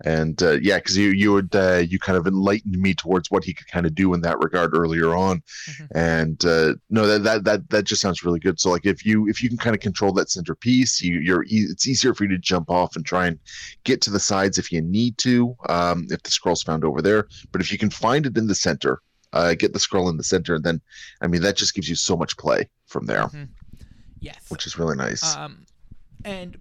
[0.06, 3.44] and uh, yeah, because you you would uh, you kind of enlightened me towards what
[3.44, 5.88] he could kind of do in that regard earlier on, Mhm.
[5.96, 8.60] and uh, no, that, that that that just sounds really good.
[8.60, 11.68] So like if you if you can kind of control that centerpiece, you you're e-
[11.70, 13.40] it's easier for you to jump off and try and
[13.84, 17.28] get to the sides if you need to, um, if the scroll's found over there.
[17.52, 19.02] But if you can find it in the center,
[19.34, 20.80] uh, get the scroll in the center, and then
[21.22, 23.30] I mean that just gives you so much play from there,
[24.20, 24.38] Yes.
[24.50, 25.36] which is really nice.
[25.36, 25.66] Um,
[26.24, 26.58] and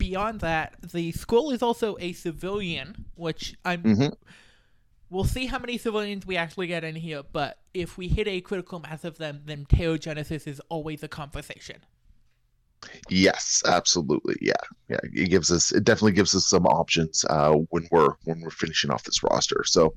[0.00, 3.82] beyond that, the scroll is also a civilian, which I'm.
[3.82, 4.16] Mhm.
[5.10, 8.40] We'll see how many civilians we actually get in here, but if we hit a
[8.40, 11.76] critical mass of them, then the Genesis is always a conversation.
[13.10, 14.36] Yes, absolutely.
[14.40, 14.52] Yeah,
[14.88, 15.00] yeah.
[15.02, 15.70] It gives us.
[15.72, 19.64] It definitely gives us some options uh, when we're when we're finishing off this roster.
[19.64, 19.94] So,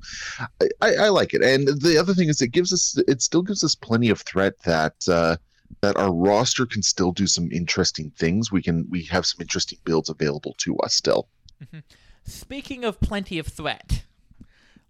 [0.60, 1.42] I, I, I like it.
[1.42, 2.98] And the other thing is, it gives us.
[3.08, 5.38] It still gives us plenty of threat that uh,
[5.82, 8.52] that our roster can still do some interesting things.
[8.52, 8.88] We can.
[8.90, 11.28] We have some interesting builds available to us still.
[11.64, 11.80] Mm-hmm.
[12.26, 14.04] Speaking of plenty of threat,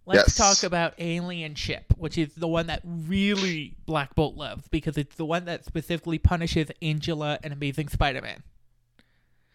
[0.06, 0.36] let's Yes.
[0.36, 5.16] talk about Alien Ship, which is the one that really Black Bolt loves because it's
[5.16, 8.42] the one that specifically punishes Angela and Amazing Spider-Man.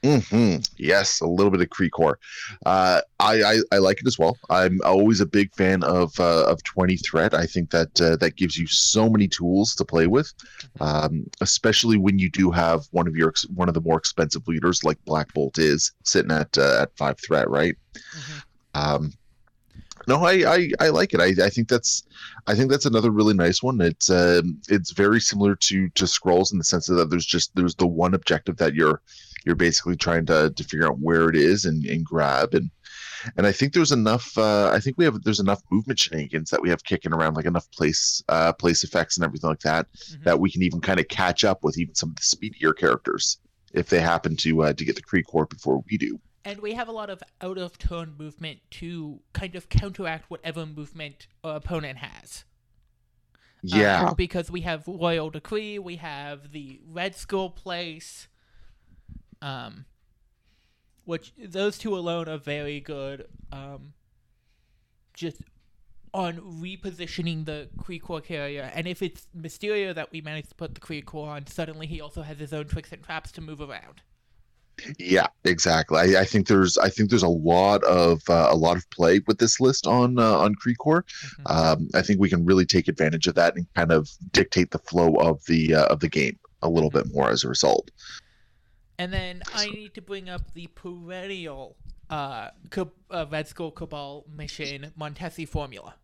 [0.03, 2.19] Hmm Yes, a little bit of Kree Core.
[2.65, 4.37] Uh, I, I I like it as well.
[4.49, 7.33] I'm always a big fan of uh, of twenty threat.
[7.33, 10.33] I think that uh, that gives you so many tools to play with,
[10.79, 14.85] um, especially when you do have one of your one of the more expensive leaders
[14.85, 17.75] like Black Bolt is sitting at uh, at five threat, right?
[17.93, 18.43] Mhm.
[18.75, 19.13] Um,
[20.07, 21.19] no, I, I, I like it.
[21.19, 22.03] I, I think that's
[22.47, 23.79] I think that's another really nice one.
[23.81, 27.75] It's um, it's very similar to to scrolls in the sense that there's just there's
[27.75, 29.01] the one objective that you're
[29.45, 32.69] you're basically trying to, to figure out where it is and, and grab and
[33.35, 36.61] and I think there's enough uh, I think we have there's enough movement shenanigans that
[36.61, 40.23] we have kicking around like enough place uh, place effects and everything like that Mhm.
[40.23, 43.39] that we can even kind of catch up with even some of the speedier characters
[43.73, 46.17] if they happen to uh, to get the Kree Core before we do.
[46.45, 50.65] And we have a lot of out of turn movement to kind of counteract whatever
[50.65, 52.45] movement our opponent has.
[53.61, 54.13] Yeah.
[54.15, 58.29] because we have Royal Decree, we have the Red Skull Place,
[59.41, 59.85] um,
[61.05, 63.27] which those two alone are very good.
[63.51, 63.93] Um,
[65.13, 65.41] just
[66.13, 70.73] on repositioning the Kree Core carrier, and if it's Mysterio that we manage to put
[70.73, 73.61] the Kree Core on, suddenly he also has his own tricks and traps to move
[73.61, 74.01] around.
[74.97, 75.97] Yeah, exactly.
[75.97, 79.19] I, I think there's I think there's a lot of uh, a lot of play
[79.27, 81.05] with this list on uh, on Kree Core.
[81.41, 81.51] Mhm.
[81.51, 84.79] Um, I think we can really take advantage of that and kind of dictate the
[84.79, 87.91] flow of the uh, of the game a little bit more as a result.
[88.99, 91.77] And then I need to bring up the perennial
[92.09, 95.95] uh, uh, Red Skull Cabal mission Montesi formula.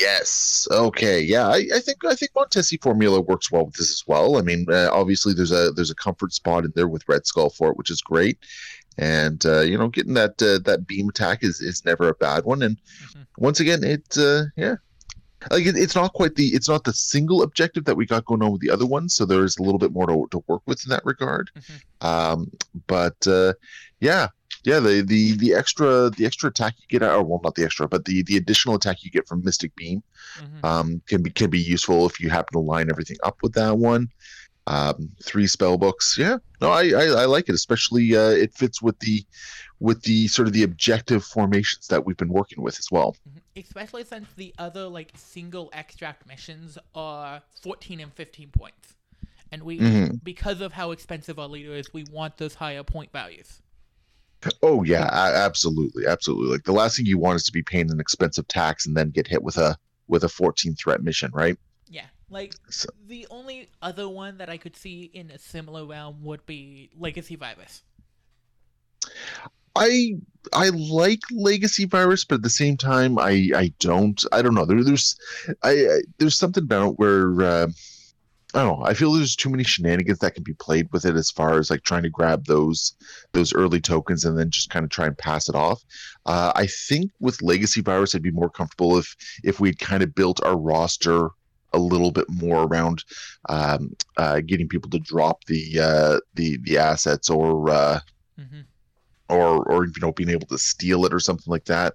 [0.00, 0.66] Yes.
[0.70, 1.20] Okay.
[1.20, 1.48] Yeah.
[1.48, 4.38] I, I think I think Montesi formula works well with this as well.
[4.38, 7.50] I mean, uh, obviously there's a there's a comfort spot in there with Red Skull
[7.50, 8.38] for it, which is great.
[8.96, 12.44] And uh, you know, getting that uh, that beam attack is is never a bad
[12.44, 12.62] one.
[12.62, 12.78] And
[13.12, 13.26] Mhm.
[13.36, 14.76] once again, it uh, yeah.
[15.50, 18.42] Like it, it's not quite the it's not the single objective that we got going
[18.42, 20.84] on with the other ones, so there's a little bit more to, to work with
[20.84, 21.50] in that regard.
[21.56, 22.06] Mhm.
[22.06, 22.50] Um,
[22.86, 23.52] but uh,
[24.00, 24.28] yeah,
[24.64, 27.64] yeah, the, the the extra the extra attack you get, out or well, not the
[27.64, 30.02] extra, but the the additional attack you get from Mystic Beam
[30.38, 30.64] Mhm.
[30.64, 33.76] um, can be can be useful if you happen to line everything up with that
[33.78, 34.08] one.
[34.66, 36.38] Um, three spell books, yeah.
[36.62, 39.24] No, I, I, I like it, especially uh, it fits with the
[39.78, 43.14] with the sort of the objective formations that we've been working with as well.
[43.28, 43.62] Mhm.
[43.62, 48.94] Especially since the other like single extract missions are 14 and 15 points.
[49.52, 50.24] And we Mhm.
[50.24, 53.60] because of how expensive our leader is, we want those higher point values.
[54.62, 56.48] Oh yeah, absolutely, absolutely.
[56.52, 59.10] Like the last thing you want is to be paying an expensive tax and then
[59.10, 59.76] get hit with a
[60.08, 61.58] with a 14 threat mission, right?
[62.34, 66.44] Like So- the only other one that I could see in a similar realm would
[66.46, 67.82] be Legacy Virus.
[69.76, 70.16] I
[70.52, 74.22] I like Legacy Virus, but at the same time, I I don't.
[74.32, 74.64] I don't know.
[74.64, 75.16] There, there's
[75.62, 77.66] I, I there's something about where uh,
[78.54, 78.84] I don't know.
[78.84, 81.70] I feel there's too many shenanigans that can be played with it as far as
[81.70, 82.96] like trying to grab those
[83.32, 85.82] those early tokens and then just kind of try and pass it off.
[86.26, 90.14] Uh, I think with Legacy Virus, I'd be more comfortable if if we'd kind of
[90.14, 91.30] built our roster
[91.74, 93.04] a little bit more around
[93.48, 98.00] um, uh, getting people to drop the uh, the the assets or uh,
[98.40, 98.62] Mm-hmm.
[99.28, 101.94] or or you know being able to steal it or something like that.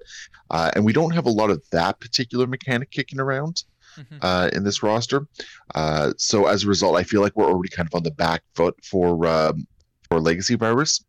[0.50, 3.64] Uh, and we don't have a lot of that particular mechanic kicking around
[3.98, 4.18] Mm-hmm.
[4.22, 5.28] uh, in this roster.
[5.76, 8.44] Uh, so as a result, I feel like we're already kind of on the back
[8.56, 9.68] foot for um,
[10.08, 11.04] for Legacy Virus.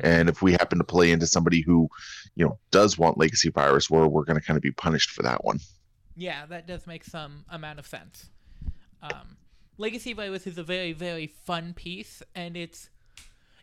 [0.00, 1.88] And if we happen to play into somebody who,
[2.36, 5.22] you know, does want Legacy Virus, we're we're going to kind of be punished for
[5.22, 5.58] that one.
[6.16, 8.30] Yeah, that does make some amount of sense.
[9.02, 9.36] Um,
[9.78, 12.88] Legacy Virus is a very, very fun piece, and it's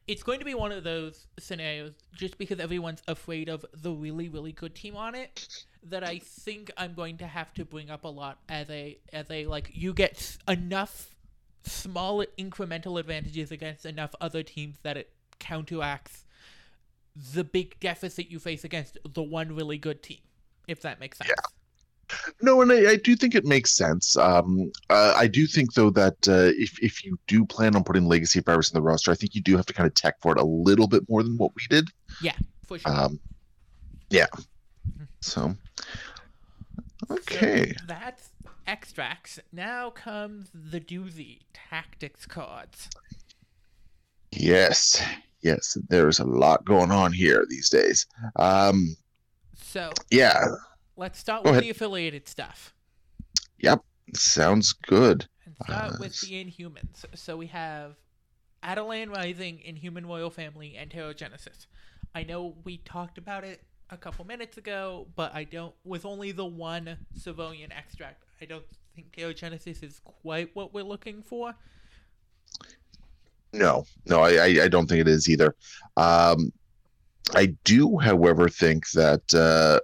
[0.08, 4.28] it's going to be one of those scenarios just because everyone's afraid of the really,
[4.28, 5.48] really good team on it
[5.82, 9.30] that I think I'm going to have to bring up a lot as a as
[9.32, 11.16] a like you get enough
[11.66, 16.26] small incremental advantages against enough other teams that it counteracts
[17.34, 20.20] the big deficit you face against the one really good team,
[20.68, 21.32] if that makes sense.
[22.42, 24.18] No, and I, I do think it makes sense.
[24.18, 28.06] Um, uh, I do think though that uh, if if you do plan on putting
[28.06, 30.32] Legacy Virus in the roster, I think you do have to kind of tech for
[30.34, 31.90] it a little bit more than what we did.
[32.22, 32.36] Yeah,
[32.68, 32.92] for sure.
[32.92, 33.20] Um,
[34.10, 34.28] yeah.
[35.22, 35.56] So.
[37.10, 37.74] Okay.
[37.80, 38.30] So that's
[38.68, 39.40] extracts.
[39.52, 42.90] Now comes the doozy tactics cards.
[44.32, 45.04] Yes.
[45.42, 45.78] Yes.
[45.90, 48.06] There's a lot going on here these days.
[48.36, 48.96] Um,
[49.56, 50.46] So yeah.
[50.96, 51.64] Let's start Go with ahead.
[51.64, 52.74] the affiliated stuff
[53.60, 53.82] Yep,
[54.14, 55.28] Sounds good.
[55.46, 57.06] and start Uh, with the Inhumans.
[57.16, 57.96] So we have
[58.64, 61.68] Attilan Rising, Inhuman Royal Family, and Genesis.
[62.16, 65.74] I know we talked about it a couple minutes ago, but I don't.
[65.84, 68.66] With only the one civilian extract, I don't
[68.96, 71.56] think Genesis is quite what we're looking for.
[73.54, 75.56] No, no, I, I, I don't think it is either.
[75.96, 76.52] Um,
[77.36, 79.80] I do, however, think that uh,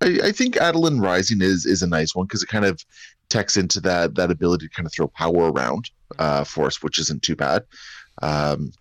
[0.00, 2.84] I, I think Attilan Rising is is a nice one because it kind of
[3.28, 6.98] techs into that that ability to kind of throw power around uh, for us, which
[6.98, 7.64] isn't too bad.
[8.22, 8.72] Um,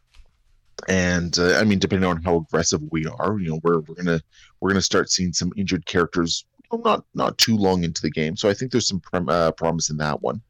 [0.88, 4.22] and uh, I mean, depending on how aggressive we are, you know, we're we're gonna
[4.59, 6.45] we're gonna start seeing some injured characters.
[6.72, 9.30] you know, Not not too long into the game, so I think there's some prom-
[9.30, 10.41] uh, promise in that one.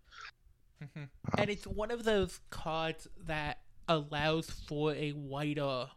[0.84, 1.09] Mhm.
[1.38, 5.88] And it's one of those cards that allows for a wider,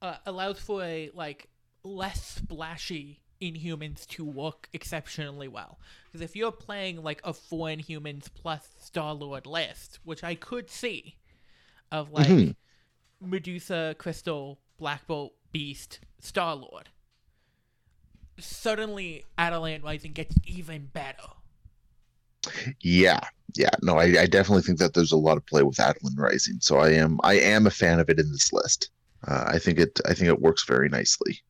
[0.00, 1.48] uh, allows for a like
[1.84, 5.78] less splashy Inhumans to work exceptionally well.
[6.06, 10.70] Because if you're playing like a four Inhumans plus Star Lord list, which I could
[10.70, 11.16] see,
[11.90, 12.56] of like Mhm.
[13.20, 16.88] Medusa, Crystal, Black Bolt, Beast, Star Lord.
[18.38, 21.28] Suddenly, Attilan Rising gets even better.
[22.80, 23.20] Yeah,
[23.54, 23.70] yeah.
[23.82, 26.58] No, I, I definitely think that there's a lot of play with Attilan Rising.
[26.60, 28.90] So I am I am a fan of it in this list.
[29.26, 31.40] Uh, I think it I think it works very nicely.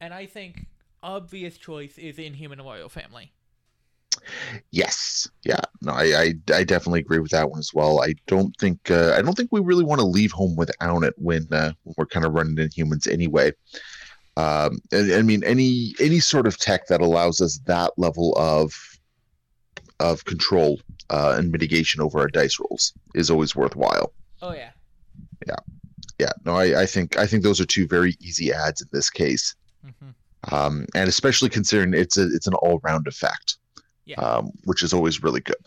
[0.00, 0.66] And I think
[1.02, 3.32] obvious choice is Inhuman Royal Family.
[4.70, 5.60] Yes, yeah.
[5.80, 8.02] No, I I, I definitely agree with that one as well.
[8.02, 11.14] I don't think uh, I don't think we really want to leave home without it
[11.16, 13.52] when, uh, when we're kind of running Inhumans anyway.
[14.36, 18.72] Um, and, I mean any any sort of tech that allows us that level of
[19.98, 20.80] of control
[21.10, 24.12] uh, and mitigation over our dice rolls is always worthwhile.
[24.40, 24.70] Oh yeah.
[25.46, 25.56] yeah
[26.18, 26.32] Yeah.
[26.44, 29.54] no I, I think i think those are two very easy ads in this case
[29.82, 30.10] hmm
[30.50, 33.58] um, and especially considering it's a it's an all-round effect
[34.04, 34.16] Yeah.
[34.20, 35.64] um, which is always really good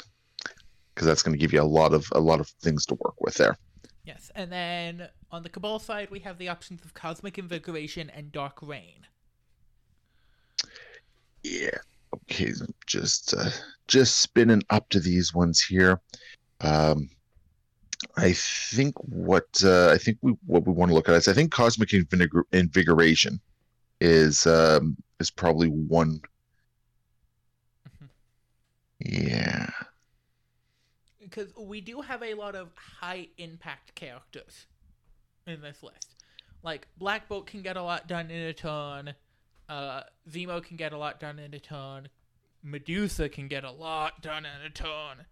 [0.93, 3.15] because that's going to give you a lot of a lot of things to work
[3.21, 3.57] with there
[4.03, 4.30] Yes.
[4.36, 8.59] And then on the Cabal side, we have the options of Cosmic Invigoration and Dark
[8.61, 9.07] Reign.
[11.43, 11.78] yeah
[12.13, 13.49] okay so just uh,
[13.88, 15.99] just spinning up to these ones here
[16.61, 17.09] um,
[18.17, 21.34] I think what uh, I think we what we want to look at is I
[21.34, 23.39] think cosmic invigor- invigoration
[24.06, 26.22] is um, is probably one.
[27.89, 28.10] Mhm.
[28.99, 29.70] Yeah,
[31.20, 34.68] Because we do have a lot of high impact characters
[35.47, 36.16] in this list.
[36.64, 39.14] Like, Black Bolt can get a lot done in a turn.
[39.68, 42.08] Uh, Zemo can get a lot done in a turn.
[42.64, 45.26] Medusa can get a lot done in a turn.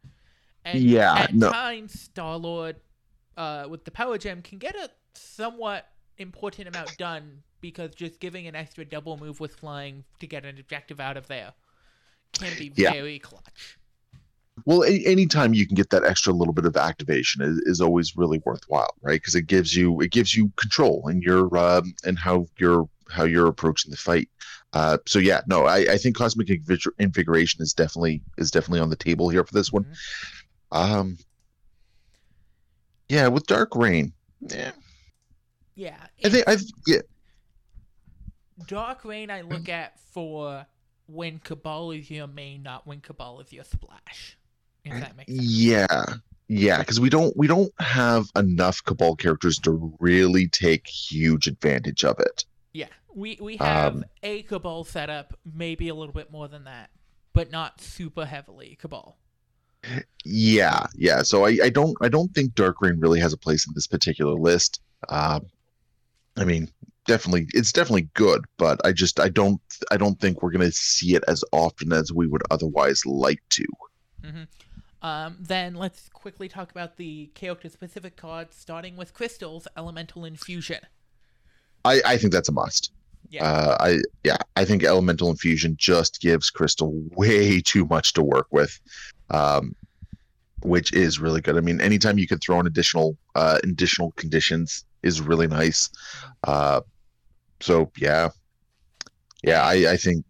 [0.66, 1.52] And Yeah, at no.
[1.52, 2.78] times, Star Lord,
[3.38, 8.46] uh, with the Power Gem, can get a somewhat important amount done because just giving
[8.46, 11.54] an extra double move with flying to get an objective out of there
[12.34, 12.92] can be Yeah.
[12.92, 13.80] very clutch.
[14.66, 18.16] Well, a- anytime you can get that extra little bit of activation is, is always
[18.18, 19.20] really worthwhile, right?
[19.20, 23.24] Because it gives you it gives you control in your um, and how you're how
[23.24, 24.30] you're approaching the fight.
[24.74, 28.90] Uh, so yeah, no, I, I think cosmic invigor- invigoration is definitely is definitely on
[28.90, 29.86] the table here for this one.
[29.86, 29.96] Mhm.
[30.78, 31.18] Um,
[33.08, 34.72] yeah, with Dark Reign, yeah,
[35.76, 35.98] Yeah.
[36.26, 36.58] I think I
[36.88, 37.00] yeah,
[38.68, 40.66] Dark Reign I look at for
[41.08, 44.38] when Cabal is your main, not when Cabal is your splash.
[44.86, 45.46] If that makes sense.
[45.46, 46.06] yeah,
[46.48, 52.04] yeah, because we don't we don't have enough Cabal characters to really take huge advantage
[52.04, 52.46] of it.
[52.74, 52.88] Yeah.
[53.16, 56.90] We we have Um, a Cabal setup, maybe a little bit more than that,
[57.32, 59.18] but not super heavily Cabal.
[60.26, 61.22] Yeah, yeah.
[61.24, 63.88] So I, I don't I don't think Dark Reign really has a place in this
[63.88, 64.82] particular list.
[65.10, 65.48] Um,
[66.38, 66.70] I mean,
[67.06, 71.16] definitely it's definitely good, but I just I don't I don't think we're gonna see
[71.16, 73.66] it as often as we would otherwise like to.
[74.24, 74.44] Mm-hmm.
[75.06, 80.80] Um, then let's quickly talk about the character specific cards, starting with Crystal's Elemental Infusion.
[81.86, 82.92] I I think that's a must.
[83.30, 83.46] Yeah.
[83.46, 88.48] Uh, I yeah I think Elemental Infusion just gives Crystal way too much to work
[88.52, 88.80] with.
[89.30, 89.76] Um,
[90.64, 91.58] which is really good.
[91.58, 95.90] I mean, anytime you can throw in additional uh, additional conditions is really nice.
[96.44, 96.82] Uh,
[97.64, 98.30] so yeah,
[99.44, 100.26] yeah, I, I think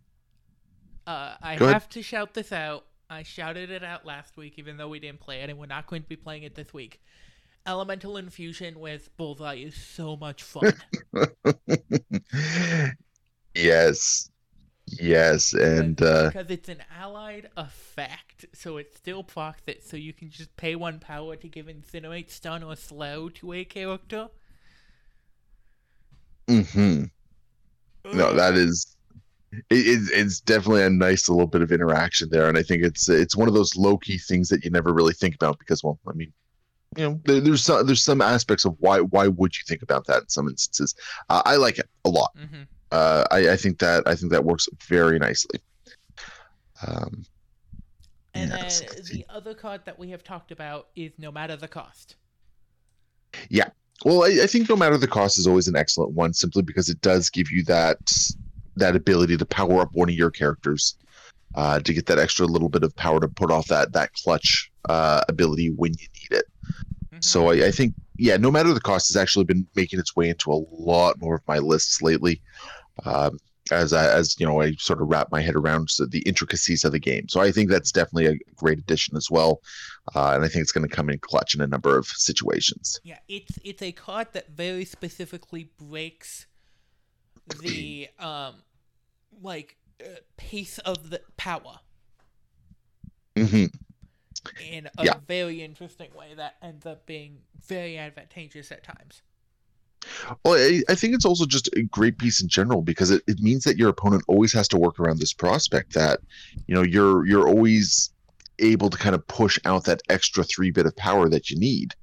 [1.05, 1.73] Uh, I Go ahead.
[1.73, 2.85] have to shout this out.
[3.09, 5.87] I shouted it out last week, even though we didn't play it, and we're not
[5.87, 7.01] going to be playing it this week.
[7.67, 10.73] Elemental Infusion with Bullseye is so much fun.
[13.55, 14.29] yes,
[14.87, 20.13] yes, and uh, because it's an allied effect, so it still procs it, so you
[20.13, 24.29] can just pay one power to give Incinerate, Stun, or Slow to a character.
[26.47, 27.09] mhm.
[28.11, 28.95] No, that is
[29.51, 33.09] it, it's it's definitely a nice little bit of interaction there, and I think it's
[33.09, 35.99] it's one of those low key things that you never really think about because, well,
[36.07, 36.33] I mean.
[36.95, 40.05] You know, there, there's some there's some aspects of why why would you think about
[40.05, 40.93] that in some instances.
[41.27, 42.31] Uh, I like it a lot.
[42.35, 45.59] hmm uh, I, I think that I think that works very nicely.
[46.85, 47.25] Um,
[48.35, 51.67] And Yes, then the other card that we have talked about is No Matter the
[51.67, 52.15] Cost.
[54.05, 56.89] Well, I, I think no matter the cost is always an excellent one, simply because
[56.89, 57.99] it does give you that
[58.75, 60.97] that ability to power up one of your characters,
[61.55, 64.71] uh, to get that extra little bit of power to put off that that clutch
[64.89, 66.45] uh, ability when you need it.
[67.13, 67.23] Mhm.
[67.23, 70.29] So I, I think, yeah, no matter the cost, has actually been making its way
[70.29, 72.41] into a lot more of my lists lately.
[73.05, 73.37] Um,
[73.71, 76.91] as I, as you know, I sort of wrap my head around the intricacies of
[76.91, 77.27] the game.
[77.29, 79.61] So I think that's definitely a great addition as well,
[80.15, 82.99] uh, and I think it's going to come in clutch in a number of situations.
[83.03, 86.47] Yeah, it's it's a card that very specifically breaks
[87.47, 88.63] the um
[89.41, 91.79] like uh, pace of the power
[93.35, 93.65] Mm-hmm.
[94.57, 95.13] in a Yeah.
[95.27, 99.21] very interesting way that ends up being very advantageous at times.
[100.43, 103.39] Well, I, I think it's also just a great piece in general because it, it
[103.39, 106.19] means that your opponent always has to work around this prospect that,
[106.67, 108.11] you know, you're you're always
[108.59, 111.93] able to kind of push out that extra three bit of power that you need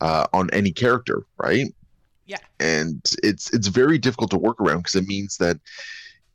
[0.00, 1.66] uh, on any character, right?
[2.26, 2.38] Yeah.
[2.60, 5.58] And it's it's very difficult to work around because it means that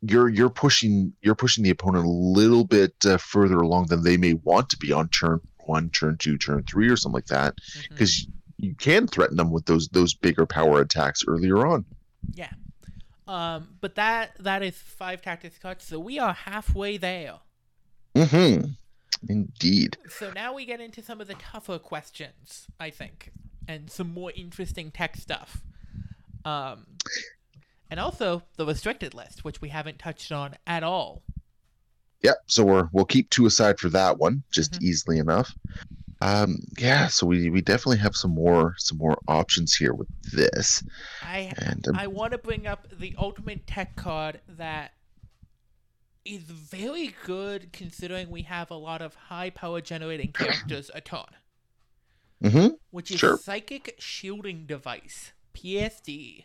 [0.02, 4.16] you're you're pushing you're pushing the opponent a little bit uh, further along than they
[4.16, 7.54] may want to be on turn one, turn two, turn three, or something like that
[7.88, 8.26] because
[8.58, 11.84] you can threaten them with those those bigger power attacks earlier on.
[12.32, 12.50] Yeah.
[13.26, 17.38] Um, but that that is five tactics cards, so we are halfway there.
[18.14, 18.66] Mm-hmm.
[19.28, 19.96] Indeed.
[20.08, 23.32] So now we get into some of the tougher questions, I think,
[23.66, 25.62] and some more interesting tech stuff.
[26.44, 26.86] Um,
[27.90, 31.22] and also the restricted list, which we haven't touched on at all.
[32.22, 32.36] Yep.
[32.46, 34.82] So we're we'll keep two aside for that one, just Mhm.
[34.82, 35.54] easily enough.
[36.24, 37.08] Um, yeah.
[37.08, 40.82] So we we definitely have some more some more options here with this,
[41.22, 44.92] I and um, I want to bring up the ultimate tech card that
[46.24, 51.26] is very good considering we have a lot of high power generating characters a ton,
[52.42, 52.76] mhm.
[52.90, 53.36] which is Sure.
[53.36, 56.44] Psychic Shielding Device, PSD.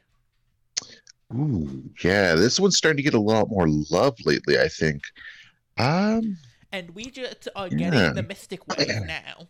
[1.33, 2.35] Ooh, yeah.
[2.35, 4.59] This one's starting to get a lot more love lately.
[4.59, 5.03] I think.
[5.77, 6.37] Um,
[6.71, 8.11] And we just are getting Yeah.
[8.13, 9.47] the Mystic Wave now.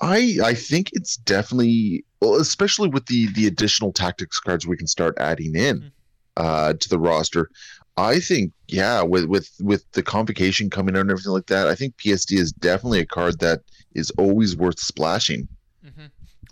[0.00, 4.86] I I think it's definitely well, especially with the the additional tactics cards we can
[4.86, 5.92] start adding in Mhm.
[6.36, 7.48] uh to the roster.
[7.96, 11.74] I think yeah, with with with the convocation coming out and everything like that, I
[11.74, 13.60] think PSD is definitely a card that
[13.94, 15.48] is always worth splashing
[15.82, 16.06] hmm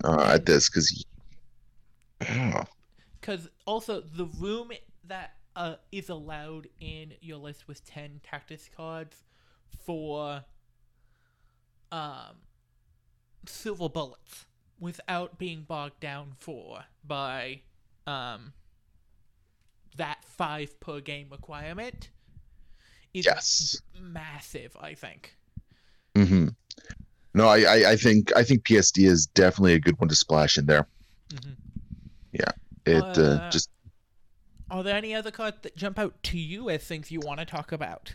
[0.04, 1.04] uh, at this because.
[3.20, 4.72] Because also the room
[5.04, 9.24] that uh, is allowed in your list with ten tactics cards
[9.84, 10.44] for
[11.92, 12.36] um
[13.46, 14.46] silver bullets
[14.78, 17.60] without being bogged down for by
[18.06, 18.52] um
[19.96, 22.10] that five per game requirement
[23.12, 23.80] is yes.
[23.98, 24.76] massive.
[24.80, 25.36] I think.
[26.14, 26.48] Mm-hmm.
[27.34, 30.58] No, I, I, I think I think PSD is definitely a good one to splash
[30.58, 30.86] in there.
[31.28, 31.56] Mhm.
[32.32, 32.52] Yeah,
[32.86, 33.70] it uh, Uh, just
[34.70, 37.46] Are there any other cards that jump out to you as things you want to
[37.46, 38.14] talk about?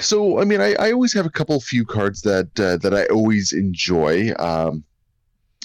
[0.00, 3.06] So I mean I, I always have a couple few cards that uh, that I
[3.06, 4.32] always enjoy.
[4.38, 4.84] Um,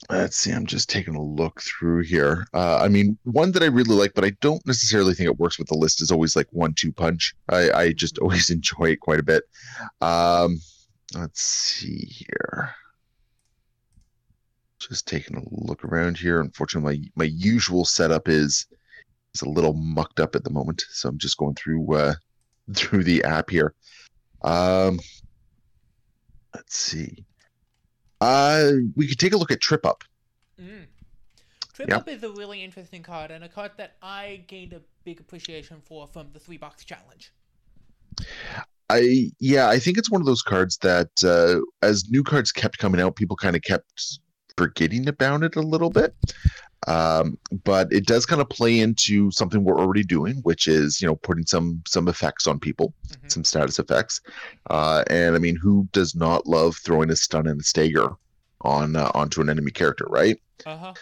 [0.09, 2.45] let's see, I'm just taking a look through here.
[2.53, 5.57] Uh, I mean, one that I really like, but I don't necessarily think it works
[5.57, 7.33] with the list is always like one two punch.
[7.49, 9.43] I, I just always enjoy it quite a bit.
[10.01, 10.59] Um,
[11.13, 12.73] let's see here.
[14.79, 16.41] Just taking a look around here.
[16.41, 18.65] Unfortunately, my my usual setup is
[19.33, 22.13] is a little mucked up at the moment, so I'm just going through uh,
[22.75, 23.73] through the app here.
[24.43, 24.99] Um,
[26.53, 27.25] let's see.
[28.19, 30.03] Uh, we could take a look at Trip Up.
[30.59, 30.85] Mm.
[31.73, 31.97] Trip Yeah.
[31.97, 35.81] Up is a really interesting card and a card that I gained a big appreciation
[35.83, 37.31] for from the three box challenge.
[38.89, 42.77] I yeah, I think it's one of those cards that uh, as new cards kept
[42.77, 44.19] coming out, people kind of kept
[44.57, 46.13] forgetting about it a little bit.
[46.87, 51.07] Um, but it does kind of play into something we're already doing, which is you
[51.07, 53.31] know putting some some effects on people, Mhm.
[53.31, 54.21] some status effects.
[54.69, 58.09] Uh, and I mean, who does not love throwing a stun and a stagger
[58.61, 60.37] on uh, onto an enemy character, right?
[60.65, 60.93] Uh huh.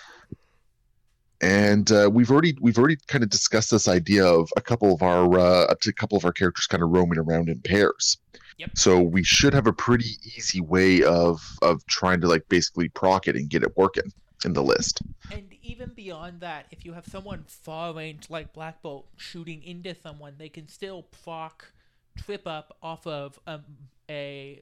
[1.42, 5.02] and uh, we've already we've already kind of discussed this idea of a couple of
[5.02, 8.18] our uh, a couple of our characters kind of roaming around in pairs.
[8.58, 8.72] Yep.
[8.76, 13.28] So we should have a pretty easy way of of trying to like basically proc
[13.28, 14.12] it and get it working
[14.44, 15.02] in the list.
[15.32, 19.94] And even beyond that, if you have someone far range like Black Bolt shooting into
[19.94, 21.72] someone, they can still proc
[22.18, 23.64] Trip Up off of um,
[24.10, 24.62] a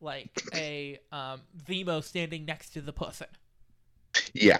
[0.00, 1.40] like a um,
[2.02, 3.28] standing next to the person.
[4.34, 4.58] Yeah,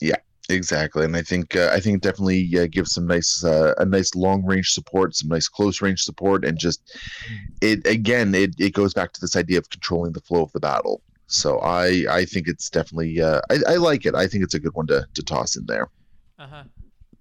[0.00, 0.16] yeah,
[0.48, 1.04] exactly.
[1.04, 4.44] And I think uh, I think definitely uh, gives some nice uh, a nice long
[4.44, 6.98] range support, some nice close range support, and just
[7.62, 10.60] it again it it goes back to this idea of controlling the flow of the
[10.60, 11.02] battle.
[11.34, 14.14] So I I think it's definitely uh, I I like it.
[14.14, 15.88] I think it's a good one to to toss in there.
[16.38, 16.64] Uh huh.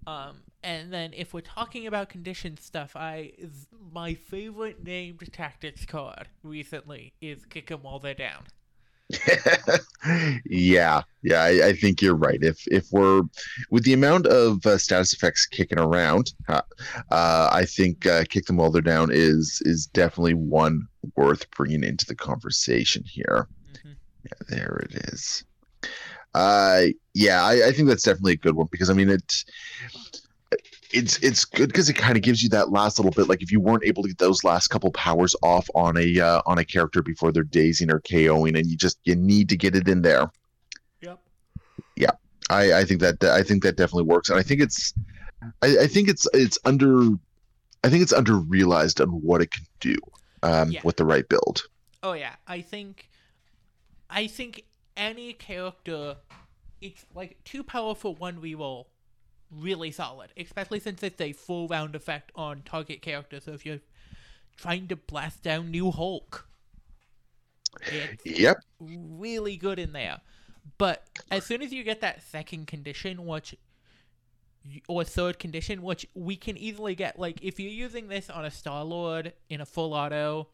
[0.06, 3.34] Um, and then if we're talking about condition stuff, I
[3.92, 8.46] my favorite named tactics card recently is kick 'em while they're down.
[10.46, 12.40] yeah, yeah, I, I think you're right.
[12.42, 13.22] If if we're
[13.70, 16.62] with the amount of uh, status effects kicking around, uh,
[17.12, 21.84] uh, I think uh, kick them while they're down is is definitely one worth bringing
[21.84, 23.48] into the conversation here.
[24.24, 25.44] Yeah, there it is.
[26.34, 29.44] Uh, yeah, I, I think that's definitely a good one because I mean it.
[30.92, 33.28] It's it's good because it kind of gives you that last little bit.
[33.28, 36.42] Like if you weren't able to get those last couple powers off on a uh,
[36.46, 39.76] on a character before they're dazing or KOing, and you just you need to get
[39.76, 40.30] it in there.
[41.02, 41.20] Yep.
[41.96, 42.12] Yeah,
[42.52, 44.94] I, I think that I think that definitely works, and I think it's
[45.64, 47.10] I, I think it's it's under
[47.84, 49.96] I think it's under realized on what it can do
[50.44, 50.82] um, Yeah.
[50.84, 51.64] with the right build.
[52.04, 53.10] Oh yeah, I think,
[54.14, 56.18] I think any character,
[56.82, 58.86] it's like two powerful for one reroll,
[59.52, 60.30] really solid.
[60.38, 63.40] Especially since it's a full round effect on target character.
[63.40, 63.80] So if you're
[64.56, 66.48] trying to blast down New Hulk,
[67.82, 68.58] it's Yep.
[68.80, 70.22] really good in there.
[70.78, 73.56] But as soon as you get that second condition, which
[74.88, 78.52] or third condition, which we can easily get, like if you're using this on a
[78.52, 80.48] Star Lord in a full auto,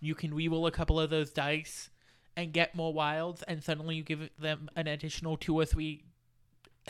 [0.00, 1.90] you can reroll a couple of those dice
[2.36, 6.04] and get more wilds, and suddenly you give them an additional two or three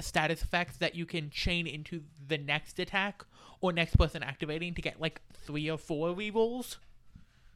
[0.01, 3.25] status effects that you can chain into the next attack
[3.61, 6.77] or next person activating to get like three or four rerolls.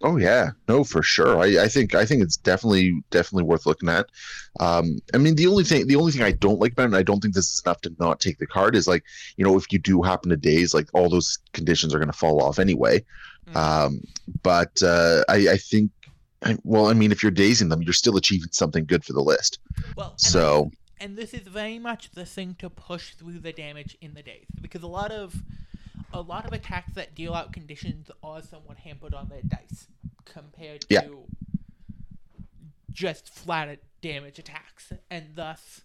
[0.02, 1.38] Oh yeah, no, for sure.
[1.38, 4.06] I, I think I think it's definitely definitely worth looking at.
[4.60, 6.96] Um, I mean, the only thing the only thing I don't like about it, and
[6.96, 9.04] I don't think this is enough to not take the card, is like
[9.38, 12.16] you know if you do happen to days, like all those conditions are going to
[12.18, 13.02] fall off anyway.
[13.48, 13.56] Mhm.
[13.56, 14.00] Um,
[14.42, 15.90] but uh, I, I think,
[16.42, 19.22] I, well, I mean, if you're dazing them, you're still achieving something good for the
[19.22, 19.58] list.
[19.96, 23.52] Well, and I So and this is very much the thing to push through the
[23.52, 25.42] damage in the days because a lot of
[26.12, 29.88] a lot of attacks that deal out conditions are somewhat hampered on their dice
[30.24, 31.24] compared to
[32.92, 35.82] just flat damage attacks and thus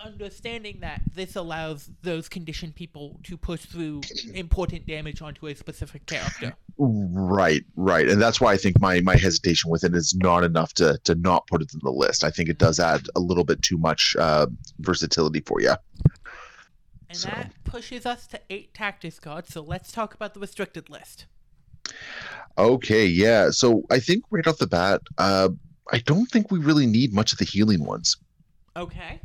[0.00, 4.00] understanding that this allows those conditioned people to push through
[4.34, 9.16] important damage onto a specific character Right, right, and that's why I think my my
[9.16, 12.22] hesitation with it is not enough to to not put it in the list.
[12.22, 14.46] I think it does add a little bit too much uh,
[14.80, 15.72] versatility for you.
[17.08, 20.90] and So- that pushes us to eight tactics cards so let's talk about the restricted
[20.90, 21.24] list
[22.58, 23.50] Okay, yeah.
[23.50, 25.50] So I think right off the bat, uh,
[25.92, 28.16] I don't think we really need much of the healing ones.
[28.76, 29.20] okay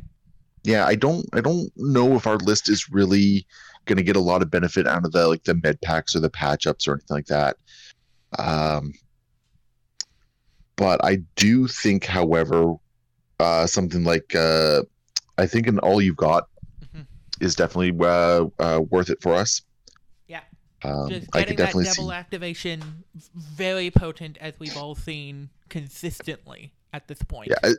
[0.64, 1.26] Yeah, I don't.
[1.32, 3.46] I don't know if our list is really
[3.84, 6.20] going to get a lot of benefit out of the like the med packs or
[6.20, 7.56] the patch ups or anything like that.
[8.38, 8.92] Um,
[10.76, 12.74] but I do think, however,
[13.40, 14.82] uh, something like uh,
[15.38, 16.48] I think an all you've got
[16.94, 17.06] Mhm.
[17.40, 19.62] is definitely uh, uh, worth it for us.
[20.28, 20.42] Yeah.
[20.84, 22.14] Um, Just I getting could that double see.
[22.14, 27.50] activation very potent as we've all seen consistently at this point.
[27.50, 27.72] Yeah,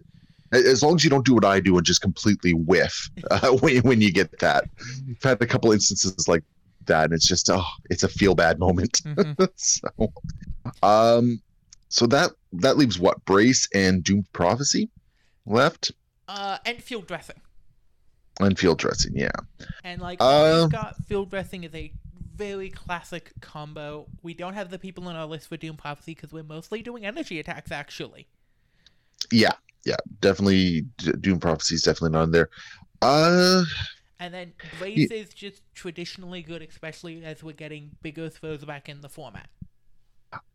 [0.55, 3.77] as long as you don't do what I do and just completely whiff uh, when
[3.84, 4.65] when you get that.
[5.09, 6.43] I've had a couple instances like
[6.85, 9.01] that, and it's just oh, it's a feel bad moment.
[9.05, 9.49] Mhm.
[9.55, 10.13] so,
[10.81, 11.41] um,
[11.89, 14.89] so that that leaves what brace and doomed prophecy
[15.45, 15.91] left,
[16.27, 17.39] Uh, and field dressing.
[18.39, 19.15] and field dressing.
[19.15, 19.31] Yeah,
[19.84, 21.91] And like Uh, we've got field dressing is a
[22.35, 24.07] very classic combo.
[24.23, 27.05] We don't have the people on our list for Doom Prophecy because we're mostly doing
[27.05, 28.27] energy attacks actually.
[29.31, 29.51] yeah,
[29.85, 29.97] yeah.
[30.19, 30.81] Definitely,
[31.19, 32.49] doom prophecy is definitely not in there.
[33.01, 33.64] Uh,
[34.19, 39.01] And then Brace is just traditionally good, especially as we're getting bigger throws back in
[39.01, 39.49] the format.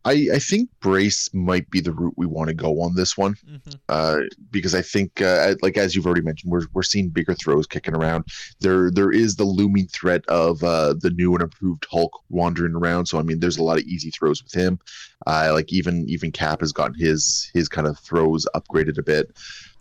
[0.04, 3.34] I I think brace might be the route we want to go on this one.
[3.46, 3.56] hmm
[3.88, 7.66] uh, because I think, uh, like as you've already mentioned, we're we're seeing bigger throws
[7.66, 8.24] kicking around.
[8.60, 13.06] There there is the looming threat of uh, the new and improved Hulk wandering around.
[13.06, 14.78] So I mean, there's a lot of easy throws with him.
[15.26, 19.36] Uh, like even even Cap has gotten his his kind of throws upgraded a bit.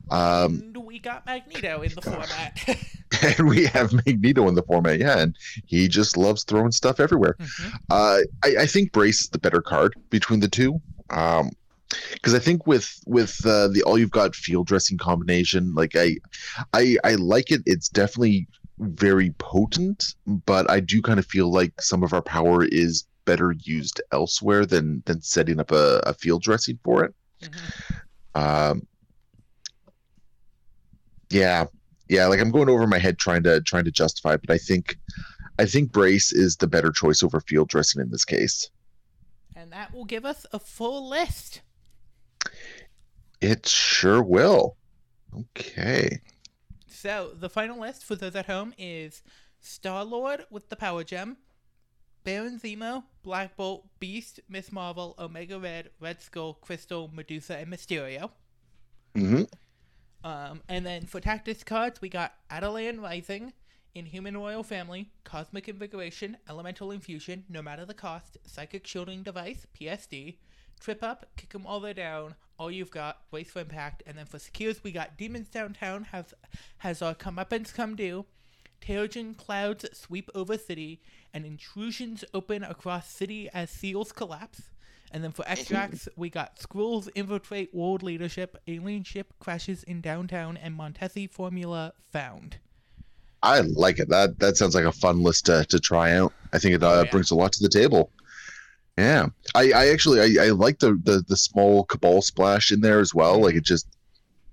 [0.10, 2.58] Um, and we got Magneto in the format.
[3.38, 5.36] and we have Magneto in the format, yeah, and
[5.66, 7.36] he just loves throwing stuff everywhere.
[7.40, 7.74] Mhm.
[7.90, 10.82] Uh, I, I think Brace is the better card between the two.
[11.10, 11.52] Um,
[12.14, 16.18] because I think with with uh, the all you've got field dressing combination, like I,
[16.74, 17.62] I I like it.
[17.66, 18.48] It's definitely
[18.80, 23.54] very potent, but I do kind of feel like some of our power is better
[23.64, 27.16] used elsewhere than than setting up a, a field dressing for it.
[27.42, 27.96] Mhm.
[28.36, 28.88] Um,
[31.30, 31.66] yeah,
[32.10, 32.28] yeah.
[32.28, 34.98] Like I'm going over my head trying to trying to justify, it, but I think
[35.60, 38.70] I think Brace is the better choice over field dressing in this case.
[39.56, 41.62] And that will give us a full list.
[43.42, 44.78] It sure will.
[45.34, 46.22] Okay.
[46.88, 49.24] So the final list for those at home is
[49.60, 51.38] Star Lord with the Power Gem,
[52.24, 54.72] Baron Zemo, Black Bolt, Beast, Ms.
[54.72, 58.32] Marvel, Omega Red, Red Skull, Crystal, Medusa, and Mysterio.
[59.16, 59.44] hmm
[60.24, 63.54] Um, and then for tactics cards, we got Attilan Rising,
[63.96, 70.38] Inhuman Royal Family, Cosmic Invigoration, Elemental Infusion, no matter the cost, Psychic Shielding Device, PSD,
[70.80, 74.18] Trip Up, Kick 'em all the way down, All You've Got, Brace for Impact, and
[74.18, 76.34] then for secures, we got Demons Downtown has
[76.80, 78.26] has our comeuppance come due,
[78.82, 81.02] Terrigen Clouds sweep over city,
[81.34, 84.70] and intrusions open across city as seals collapse.
[85.12, 90.58] And then for extracts, we got Skrulls infiltrate world leadership, alien ship crashes in downtown,
[90.58, 92.58] and Montesi formula found.
[93.44, 94.10] I like it.
[94.10, 96.34] That that sounds like a fun list to, to try out.
[96.54, 97.12] I think it uh, Oh, yeah.
[97.12, 98.12] brings a lot to the table.
[98.98, 103.00] Yeah, I, I actually I, I like the, the the small cabal splash in there
[103.00, 103.40] as well.
[103.40, 103.88] Like it just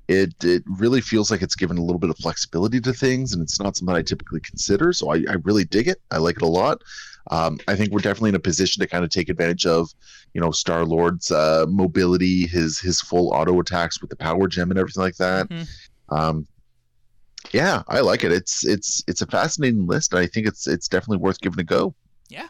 [0.09, 3.43] it it really feels like it's given a little bit of flexibility to things, and
[3.43, 4.93] it's not something I typically consider.
[4.93, 6.01] So I, I really dig it.
[6.11, 6.83] I like it a lot.
[7.31, 9.91] Um, I think we're definitely in a position to kind of take advantage of,
[10.35, 14.71] you know, Star Lord's uh, mobility, his his full auto attacks with the power gem
[14.71, 15.49] and everything like that.
[15.49, 15.69] Mhm.
[16.11, 16.47] Um,
[17.53, 18.33] yeah, I like it.
[18.33, 20.13] It's it's it's a fascinating list.
[20.13, 21.95] and I think it's it's definitely worth giving a go.
[22.29, 22.49] Yeah.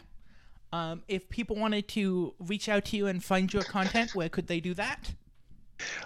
[0.73, 4.49] Um, if people wanted to reach out to you and find your content, where could
[4.49, 5.15] they do that?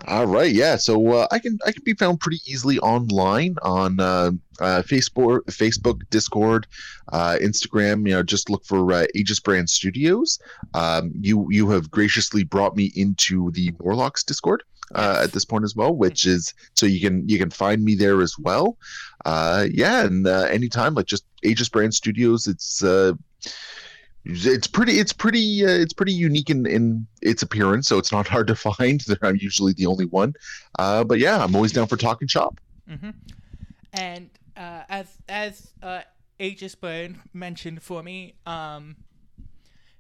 [0.07, 0.77] All right, yeah.
[0.77, 5.41] So uh, I can I can be found pretty easily online on uh, uh, Facebook,
[5.47, 6.67] Facebook, Discord,
[7.13, 8.07] uh, Instagram.
[8.07, 10.39] You know, just look for uh, Aegis Brand Studios.
[10.75, 14.63] Um, you you have graciously brought me into the Morlocks Discord
[14.95, 17.95] uh, at this point as well, which is so you can you can find me
[17.95, 18.77] there as well.
[19.25, 22.47] Uh, yeah, and uh, anytime like just Aegis Brand Studios.
[22.47, 23.13] It's uh,
[24.29, 28.29] it's pretty it's pretty uh, it's pretty unique in in its appearance so it's not
[28.29, 29.03] hard to find.
[29.23, 30.35] I'm usually the only one.
[30.79, 32.61] Uh but yeah i'm always down for talking shop.
[32.87, 33.11] Hmm
[33.93, 36.03] And uh, as as uh,
[36.39, 38.97] Aegis Brand mentioned for me, um,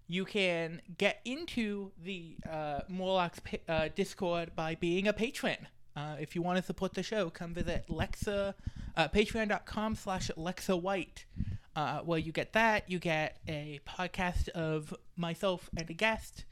[0.08, 5.68] you can get into the uh, Morlocks uh, Discord by being a patron.
[5.98, 8.54] Uh, if you want to support the show, come visit Lexa,
[8.96, 11.24] uh, patreon.com slash Lexa White,
[11.74, 12.88] uh, where you get that.
[12.88, 16.44] You get a podcast of myself and a guest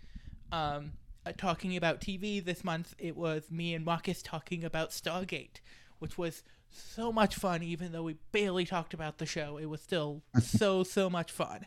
[0.50, 0.92] um,
[1.24, 2.44] uh, talking about TV.
[2.44, 5.60] This month it was me and Marcus talking about Stargate,
[6.00, 9.58] which was so much fun, even though we barely talked about the show.
[9.58, 11.66] It was still so, so much fun.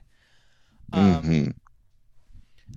[0.91, 1.53] Um, Mhm.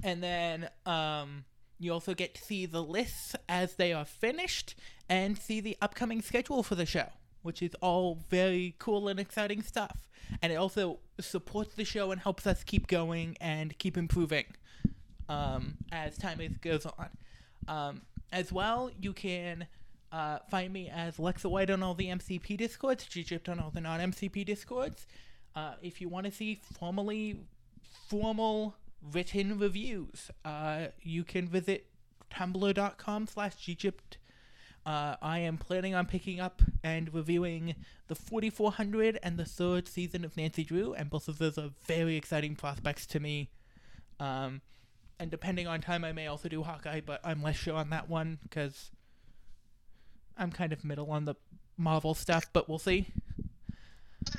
[0.04, 1.44] and then um,
[1.82, 4.74] you also get to see the lists as they are finished
[5.08, 7.08] and see the upcoming schedule for the show,
[7.42, 10.08] which is all very cool and exciting stuff.
[10.40, 14.44] And it also supports the show and helps us keep going and keep improving
[15.28, 17.08] um, as time is, goes on.
[17.68, 18.02] Um,
[18.32, 19.66] as well, you can
[20.10, 23.80] uh, find me as Lexa White on all the MCP discords, Gypt on all the
[23.80, 25.06] non-MCP discords.
[25.54, 27.40] Uh, if you want to see formally
[28.08, 28.74] formal
[29.12, 31.86] written reviews, uh, you can visit
[32.30, 34.16] tumblr.com slash ggypt.
[34.84, 37.76] Uh, I am planning on picking up and reviewing
[38.08, 42.16] the 4400 and the third season of Nancy Drew, and both of those are very
[42.16, 43.50] exciting prospects to me.
[44.18, 44.60] Um,
[45.20, 48.08] and depending on time, I may also do Hawkeye, but I'm less sure on that
[48.08, 48.90] one because
[50.36, 51.36] I'm kind of middle on the
[51.76, 53.06] Marvel stuff, but we'll see.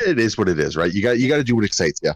[0.06, 0.92] It is what it is, right?
[0.92, 2.12] You got you got to do what excites you.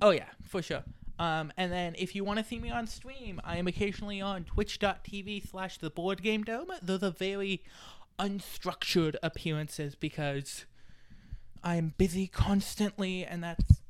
[0.00, 0.82] Oh yeah, for sure.
[1.22, 4.42] Um, and then if you want to see me on stream, I am occasionally on
[4.42, 6.72] twitch.tv slash the board game dome.
[6.82, 7.62] Those are very
[8.18, 10.66] unstructured appearances because
[11.62, 13.82] I'm busy constantly and that's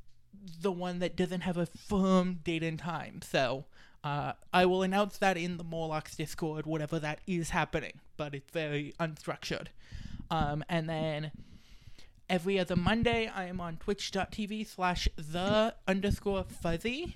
[0.60, 3.22] the one that doesn't have a firm date and time.
[3.22, 3.64] So
[4.04, 8.50] uh, I will announce that in the Morlocks Discord, whatever that is happening, but it's
[8.50, 9.68] very unstructured.
[10.30, 11.32] Um, and then
[12.32, 17.14] every other Monday, I am on twitch.tv slash the underscore fuzzy,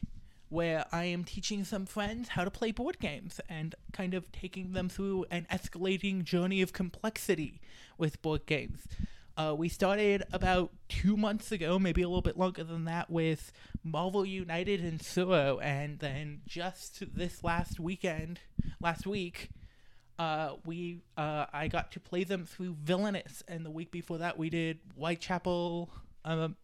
[0.51, 4.75] where I am teaching some friends how to play board games and kind of taking
[4.75, 7.63] them through an escalating journey of complexity
[7.97, 8.87] with board games.
[9.39, 13.53] Uh, we started about two months ago, maybe a little bit longer than that, with
[13.83, 18.41] Marvel United and Tsuro, and then just this last weekend,
[18.83, 19.49] last week,
[20.19, 24.39] uh, we uh, I got to play them through Villainous, and the week before that
[24.39, 25.91] we did Whitechapel,
[26.25, 26.57] um,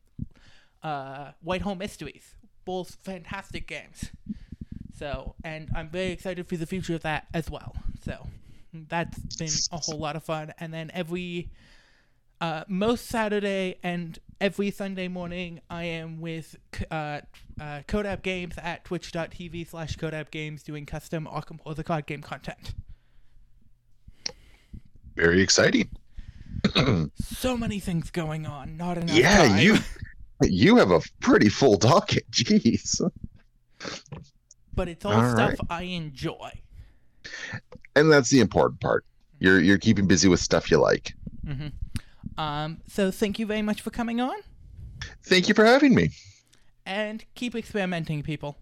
[0.82, 2.34] uh, Whitehall Mysteries,
[2.64, 4.10] both fantastic games.
[4.98, 7.74] So, and I'm very excited for the future of that as well.
[8.04, 8.28] So,
[8.72, 10.52] that's been a whole lot of fun.
[10.58, 11.50] And then every
[12.40, 16.56] uh, most Saturday and every Sunday morning, I am with
[16.90, 17.20] uh,
[17.60, 17.82] uh,
[18.22, 22.74] Games at twitch.tv slash Codap Games doing custom Arkham Horror card game content.
[25.16, 25.88] Very exciting.
[27.16, 29.16] so many things going on, not enough.
[29.16, 29.58] Yeah, time.
[29.58, 29.76] you
[30.42, 32.24] you have a pretty full docket.
[32.30, 33.00] Jeez.
[34.74, 35.58] But it's all, All stuff right.
[35.70, 36.50] I enjoy.
[37.94, 39.04] And that's the important part.
[39.38, 41.12] You're you're keeping busy with stuff you like.
[41.46, 41.68] hmm
[42.38, 44.36] Um, so thank you very much for coming on,
[45.24, 46.10] Thank you for having me.
[46.86, 48.56] and keep experimenting, people.